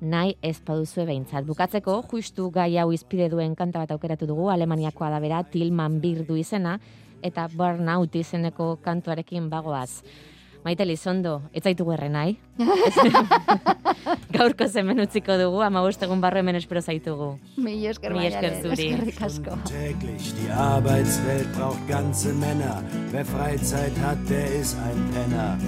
nahi 0.00 0.36
ez 0.42 0.60
paduzue 0.60 1.04
behintzat. 1.06 1.44
Bukatzeko, 1.44 2.02
justu 2.10 2.50
gai 2.50 2.76
hau 2.78 2.90
izpide 2.92 3.28
duen 3.28 3.54
kanta 3.54 3.82
bat 3.82 3.90
aukeratu 3.90 4.26
dugu, 4.26 4.48
Alemaniakoa 4.50 5.10
da 5.10 5.20
bera, 5.20 5.42
Tilman 5.42 6.00
Birdu 6.00 6.36
izena, 6.36 6.78
eta 7.22 7.48
Burnout 7.54 8.14
izeneko 8.18 8.76
kantuarekin 8.82 9.50
bagoaz. 9.50 10.02
Maite 10.62 10.84
Lizondo, 10.86 11.40
ez 11.52 11.64
zaitu 11.64 11.84
guerre 11.84 12.08
nahi. 12.08 12.36
Gaurko 14.36 14.68
zemen 14.68 15.02
utziko 15.02 15.34
dugu, 15.40 15.60
ama 15.62 15.82
egun 15.88 16.20
barro 16.22 16.38
hemen 16.38 16.56
espero 16.56 16.80
zaitugu. 16.80 17.38
Mi 17.56 17.74
esker, 17.86 18.14
Mi 18.14 18.26
esker 18.26 18.60
zuri. 18.62 18.88
Täglich 19.66 20.32
die 20.38 20.50
Arbeitswelt 20.50 21.52
braucht 21.56 21.88
ganze 21.88 22.32
Männer. 22.32 22.82
Wer 23.10 23.24
Freizeit 23.24 23.98
hat, 23.98 24.18
der 24.28 24.46
ist 24.54 24.76
ein 24.78 25.10
Penner. 25.12 25.58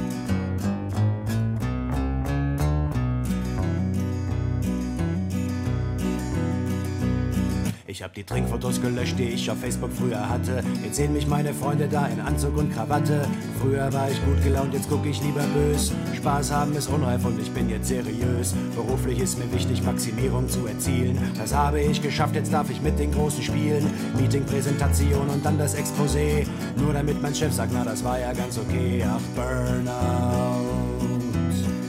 Ich 7.94 8.02
hab 8.02 8.12
die 8.12 8.24
Trinkfotos 8.24 8.82
gelöscht, 8.82 9.16
die 9.20 9.28
ich 9.28 9.48
auf 9.48 9.60
Facebook 9.60 9.92
früher 9.92 10.28
hatte. 10.28 10.64
Jetzt 10.82 10.96
sehen 10.96 11.12
mich 11.12 11.28
meine 11.28 11.54
Freunde 11.54 11.86
da 11.86 12.08
in 12.08 12.18
Anzug 12.18 12.56
und 12.58 12.74
Krawatte. 12.74 13.24
Früher 13.60 13.92
war 13.92 14.10
ich 14.10 14.20
gut 14.24 14.42
gelaunt, 14.42 14.74
jetzt 14.74 14.88
guck 14.90 15.06
ich 15.06 15.22
lieber 15.22 15.44
bös. 15.54 15.92
Spaß 16.16 16.50
haben 16.50 16.74
ist 16.74 16.88
unreif 16.88 17.24
und 17.24 17.40
ich 17.40 17.52
bin 17.52 17.70
jetzt 17.70 17.86
seriös. 17.86 18.52
Beruflich 18.74 19.20
ist 19.20 19.38
mir 19.38 19.52
wichtig, 19.52 19.84
Maximierung 19.84 20.48
zu 20.48 20.66
erzielen. 20.66 21.16
Das 21.38 21.54
habe 21.54 21.80
ich 21.82 22.02
geschafft, 22.02 22.34
jetzt 22.34 22.52
darf 22.52 22.68
ich 22.68 22.82
mit 22.82 22.98
den 22.98 23.12
Großen 23.12 23.44
spielen. 23.44 23.88
Meeting, 24.18 24.44
Präsentation 24.44 25.28
und 25.28 25.46
dann 25.46 25.56
das 25.56 25.76
Exposé. 25.76 26.48
Nur 26.76 26.94
damit 26.94 27.22
mein 27.22 27.32
Chef 27.32 27.52
sagt, 27.52 27.70
na 27.72 27.84
das 27.84 28.02
war 28.02 28.18
ja 28.18 28.32
ganz 28.32 28.58
okay. 28.58 29.06
Ach, 29.08 29.20
Burnout. 29.36 30.64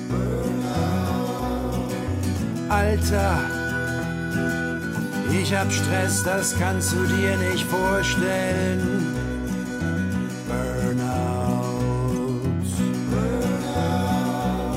Burnout. 0.08 1.16
Alter. 2.70 3.66
Ich 5.32 5.54
hab 5.54 5.72
Stress, 5.72 6.24
das 6.24 6.58
kannst 6.58 6.94
du 6.94 7.06
dir 7.06 7.38
nicht 7.38 7.66
vorstellen. 7.66 9.06
Burnout. 10.48 11.56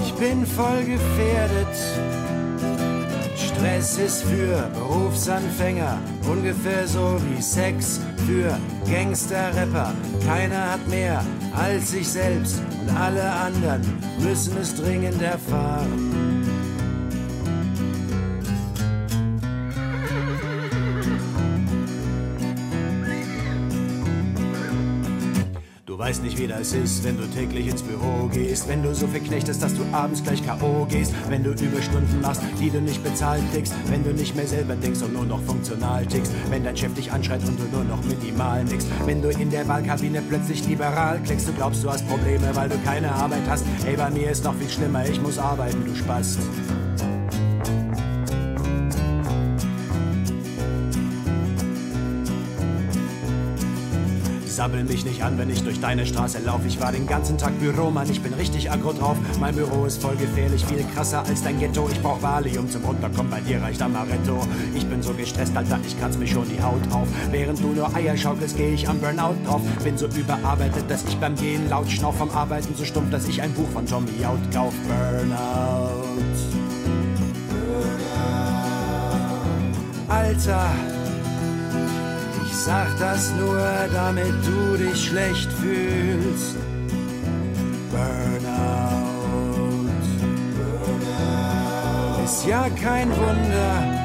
Ich 0.04 0.12
bin 0.14 0.46
voll 0.46 0.84
gefährdet. 0.84 1.76
Stress 3.37 3.98
ist 3.98 4.22
für 4.22 4.70
Berufsanfänger 4.74 5.98
ungefähr 6.30 6.87
so 6.87 7.20
wie 7.28 7.42
Sex 7.42 8.00
für 8.26 8.58
Gangster-Rapper. 8.90 9.92
Keiner 10.26 10.72
hat 10.72 10.88
mehr 10.88 11.24
als 11.56 11.90
sich 11.90 12.08
selbst 12.08 12.62
und 12.80 12.96
alle 12.96 13.22
anderen 13.22 13.82
müssen 14.20 14.56
es 14.58 14.74
dringend 14.74 15.20
erfahren. 15.22 16.38
Weißt 25.98 26.22
nicht, 26.22 26.38
wie 26.38 26.46
das 26.46 26.72
ist, 26.72 27.02
wenn 27.02 27.16
du 27.16 27.26
täglich 27.26 27.66
ins 27.66 27.82
Büro 27.82 28.28
gehst. 28.32 28.68
Wenn 28.68 28.84
du 28.84 28.94
so 28.94 29.08
viel 29.08 29.20
knechtest, 29.20 29.61
dass 29.61 29.74
du 29.74 29.82
abends 29.90 30.22
gleich 30.22 30.44
K.O. 30.46 30.87
gehst. 30.88 31.12
Wenn 31.28 31.42
du 31.42 31.50
Überstunden 31.50 32.20
machst, 32.20 32.40
die 32.61 32.70
du 32.70 32.80
nicht 32.80 33.02
bezahlt 33.02 33.42
kriegst. 33.52 33.74
Wenn 33.88 34.04
du 34.04 34.14
nicht 34.14 34.37
mehr 34.37 34.46
selber 34.46 34.76
denkst 34.76 35.02
und 35.02 35.12
nur 35.12 35.26
noch 35.26 35.42
funktional 35.42 36.06
tickst. 36.06 36.32
Wenn 36.50 36.62
dein 36.62 36.76
Chef 36.76 36.94
dich 36.94 37.11
anschreit 37.11 37.40
und 37.48 37.58
du 37.58 37.64
nur 37.64 37.84
noch 37.84 38.02
minimal 38.04 38.64
nix. 38.64 38.87
Wenn 39.06 39.20
du 39.20 39.30
in 39.30 39.50
der 39.50 39.66
Wahlkabine 39.66 40.22
plötzlich 40.22 40.66
liberal 40.68 41.20
klickst. 41.20 41.48
Du 41.48 41.52
glaubst, 41.52 41.82
du 41.82 41.90
hast 41.90 42.08
Probleme, 42.08 42.54
weil 42.54 42.68
du 42.68 42.78
keine 42.84 43.11
Arbeit 43.11 43.42
hast. 43.48 43.64
Ey, 43.84 43.96
bei 43.96 44.08
mir 44.11 44.30
ist 44.30 44.44
noch 44.44 44.54
viel 44.54 44.70
schlimmer, 44.70 45.04
ich 45.04 45.20
muss 45.20 45.37
arbeiten, 45.37 45.84
du 45.84 45.96
Spast. 45.96 46.38
Sabbel 54.59 54.83
mich 54.83 55.05
nicht 55.05 55.23
an, 55.23 55.38
wenn 55.38 55.51
ich 55.51 55.62
durch 55.62 55.79
deine 55.79 56.05
Straße 56.05 56.40
laufe. 56.40 56.66
Ich 56.66 56.81
war 56.81 56.90
den 56.90 57.07
ganzen 57.07 57.38
Tag 57.38 57.57
Büromann, 57.61 58.11
ich 58.11 58.21
bin 58.21 58.35
richtig 58.35 58.73
aggro 58.73 58.92
drauf. 58.92 59.16
Mein 59.38 59.55
Büro 59.55 59.85
ist 59.85 60.03
voll 60.03 60.16
gefährlich, 60.16 60.64
viel 60.64 60.85
krasser 60.97 61.25
als 61.29 61.44
dein 61.44 61.61
Ghetto. 61.61 61.88
Ich 61.88 62.03
brauch 62.03 62.21
Valium 62.21 62.68
zum 62.68 62.83
Runterkommen, 62.85 63.31
bei 63.31 63.40
dir 63.40 63.62
reicht 63.62 63.81
Amaretto. 63.81 64.44
Ich 64.75 64.85
bin 64.85 65.01
so 65.01 65.14
gestresst, 65.14 65.57
Alter, 65.57 65.79
ich 65.87 65.97
kratz 66.01 66.16
mich 66.16 66.33
schon 66.33 66.49
die 66.49 66.61
Haut 66.61 66.83
auf. 66.90 67.07
Während 67.31 67.61
du 67.61 67.68
nur 67.68 67.94
Eier 67.94 68.16
schaukelst, 68.16 68.57
geh 68.57 68.75
ich 68.75 68.88
am 68.88 68.99
Burnout 68.99 69.37
drauf. 69.47 69.62
Bin 69.85 69.97
so 69.97 70.09
überarbeitet, 70.09 70.90
dass 70.90 71.05
ich 71.05 71.16
beim 71.18 71.37
Gehen 71.37 71.71
laut 71.71 71.88
schnauf 71.88 72.16
vom 72.16 72.31
Arbeiten 72.31 72.75
so 72.75 72.85
stumpf, 72.85 73.11
dass 73.11 73.29
ich 73.29 73.40
ein 73.40 73.53
Buch 73.53 73.68
von 73.73 73.87
Tommy 73.87 74.25
Out 74.25 74.40
kauf. 74.53 74.75
Burnout. 74.88 76.03
Burnout. 78.09 78.59
Alter 80.09 80.97
sag 82.52 82.96
das 82.98 83.32
nur, 83.38 83.61
damit 83.92 84.34
du 84.46 84.76
dich 84.76 85.06
schlecht 85.06 85.50
fühlst. 85.52 86.56
Burnout. 87.90 89.88
Burnout. 90.56 92.24
Ist 92.24 92.46
ja 92.46 92.68
kein 92.82 93.11
Wunder. 93.11 93.98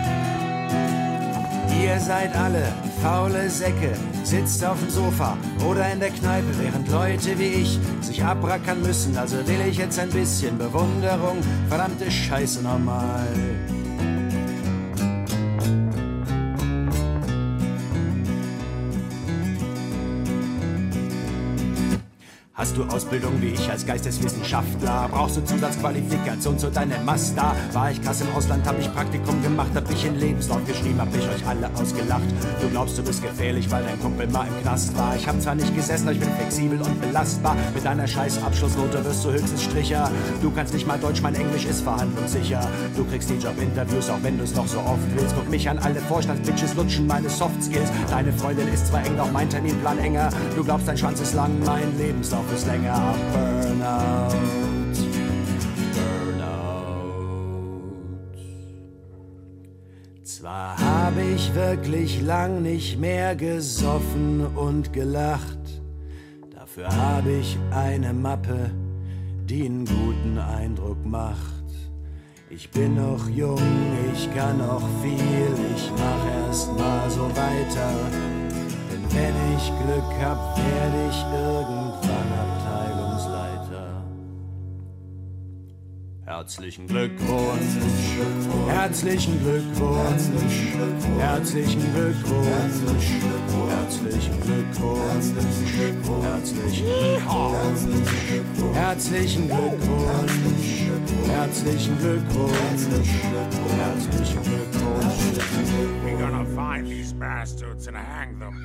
Ihr 1.81 1.99
seid 1.99 2.35
alle 2.35 2.73
faule 3.01 3.49
Säcke, 3.49 3.91
sitzt 4.23 4.63
auf 4.63 4.79
dem 4.79 4.89
Sofa 4.89 5.37
oder 5.69 5.91
in 5.91 5.99
der 5.99 6.11
Kneipe, 6.11 6.47
während 6.57 6.89
Leute 6.89 7.37
wie 7.37 7.61
ich 7.63 7.79
sich 7.99 8.23
abrackern 8.23 8.81
müssen. 8.81 9.17
Also 9.17 9.45
will 9.45 9.59
ich 9.67 9.77
jetzt 9.77 9.99
ein 9.99 10.09
bisschen 10.09 10.57
Bewunderung. 10.57 11.39
Verdammte 11.67 12.09
Scheiße 12.09 12.61
normal. 12.61 13.27
Hast 22.63 22.77
du 22.77 22.85
Ausbildung 22.85 23.41
wie 23.41 23.49
ich 23.49 23.69
als 23.69 23.85
Geisteswissenschaftler? 23.85 25.09
Brauchst 25.11 25.35
du 25.35 25.43
Zusatzqualifikation 25.43 26.57
zu 26.57 26.71
deinem 26.71 27.03
Master? 27.03 27.53
War 27.73 27.91
ich 27.91 28.01
krass 28.01 28.21
im 28.21 28.33
Ausland, 28.33 28.65
hab 28.65 28.79
ich 28.79 28.89
Praktikum 28.93 29.43
gemacht, 29.43 29.71
hab 29.75 29.91
ich 29.91 30.05
in 30.05 30.15
Lebenslauf 30.15 30.65
geschrieben, 30.65 31.01
hab 31.01 31.13
ich 31.13 31.27
euch 31.27 31.45
alle 31.45 31.69
ausgelacht. 31.75 32.23
Du 32.61 32.69
glaubst, 32.69 32.97
du 32.97 33.03
bist 33.03 33.21
gefährlich, 33.21 33.69
weil 33.69 33.83
dein 33.83 33.99
Kumpel 33.99 34.27
mal 34.27 34.47
im 34.47 34.61
Knast 34.61 34.97
war. 34.97 35.13
Ich 35.13 35.27
hab 35.27 35.41
zwar 35.41 35.55
nicht 35.55 35.75
gesessen, 35.75 36.03
aber 36.03 36.13
ich 36.13 36.21
bin 36.21 36.29
flexibel 36.31 36.81
und 36.81 37.01
belastbar. 37.01 37.57
Mit 37.75 37.83
deiner 37.83 38.07
scheiß 38.07 38.41
Abschlussnote 38.41 39.03
wirst 39.03 39.25
du 39.25 39.31
höchstens 39.33 39.61
Stricher. 39.61 40.09
Du 40.41 40.49
kannst 40.49 40.73
nicht 40.73 40.87
mal 40.87 40.97
Deutsch, 40.97 41.21
mein 41.21 41.35
Englisch 41.35 41.65
ist 41.65 41.81
verhandlungssicher. 41.81 42.61
Du 42.95 43.03
kriegst 43.03 43.29
die 43.29 43.39
Jobinterviews, 43.45 44.09
auch 44.09 44.23
wenn 44.23 44.37
du 44.37 44.45
es 44.45 44.55
noch 44.55 44.67
so 44.67 44.79
oft 44.79 45.03
willst. 45.15 45.35
Guck 45.35 45.49
mich 45.49 45.69
an, 45.69 45.79
alle 45.79 45.99
Vorstandsbitches 45.99 46.75
lutschen 46.75 47.07
meine 47.07 47.29
Softskills. 47.29 47.91
Deine 48.09 48.31
Freundin 48.31 48.69
ist 48.69 48.87
zwar 48.87 49.05
eng, 49.05 49.17
doch 49.17 49.29
mein 49.33 49.49
Terminplan 49.49 49.99
enger. 49.99 50.29
Du 50.55 50.63
glaubst, 50.63 50.87
dein 50.87 50.97
Schwanz 50.97 51.19
ist 51.19 51.33
lang, 51.33 51.59
mein 51.65 51.97
Lebenslauf 51.97 52.52
ist 52.53 52.67
länger. 52.67 53.15
Burnout. 53.33 54.35
Burnout. 55.95 57.13
Zwar 60.23 60.77
habe 60.77 61.21
ich 61.35 61.53
wirklich 61.55 62.21
lang 62.21 62.61
nicht 62.61 62.99
mehr 62.99 63.35
gesoffen 63.35 64.45
und 64.55 64.93
gelacht, 64.93 65.81
dafür 66.55 66.89
habe 66.89 67.31
ich 67.31 67.57
eine 67.71 68.13
Mappe, 68.13 68.71
die 69.45 69.65
einen 69.65 69.85
guten 69.85 70.37
Eindruck 70.37 71.03
macht. 71.05 71.51
Ich 72.49 72.69
bin 72.69 72.95
noch 72.95 73.27
jung, 73.29 73.59
ich 74.13 74.31
kann 74.35 74.59
noch 74.59 74.83
viel, 75.01 75.53
ich 75.75 75.91
mach 75.97 76.47
erst 76.47 76.71
mal 76.77 77.09
so 77.09 77.27
weiter. 77.29 77.89
Denn 78.91 79.03
wenn 79.09 79.35
ich 79.57 79.65
Glück 79.81 80.11
hab, 80.21 80.55
werde 80.55 81.09
ich 81.09 81.25
irgendwann 81.33 81.82
Herzlichen 86.35 86.87
Glückwunsch, 86.87 87.61
herzlichen 88.67 89.39
Glückwunsch, 89.39 90.23
herzlichen 91.19 91.93
Glückwunsch, 91.93 92.73
herzlichen 93.69 94.41
Glückwunsch, 94.41 95.25
herzlichen 95.29 96.67
Glückwunsch, 96.81 97.83
herzlichen 98.73 99.47
Glückwunsch, 99.47 100.31
herzlichen 101.29 101.99
Glückwunsch, 101.99 102.81
herzlichen 103.77 104.43
Glückwunsch. 104.43 105.13
We're 106.03 106.17
gonna 106.17 106.45
find 106.55 106.87
these 106.87 107.13
bastards 107.13 107.87
and 107.87 107.95
hang 107.95 108.39
them. 108.39 108.55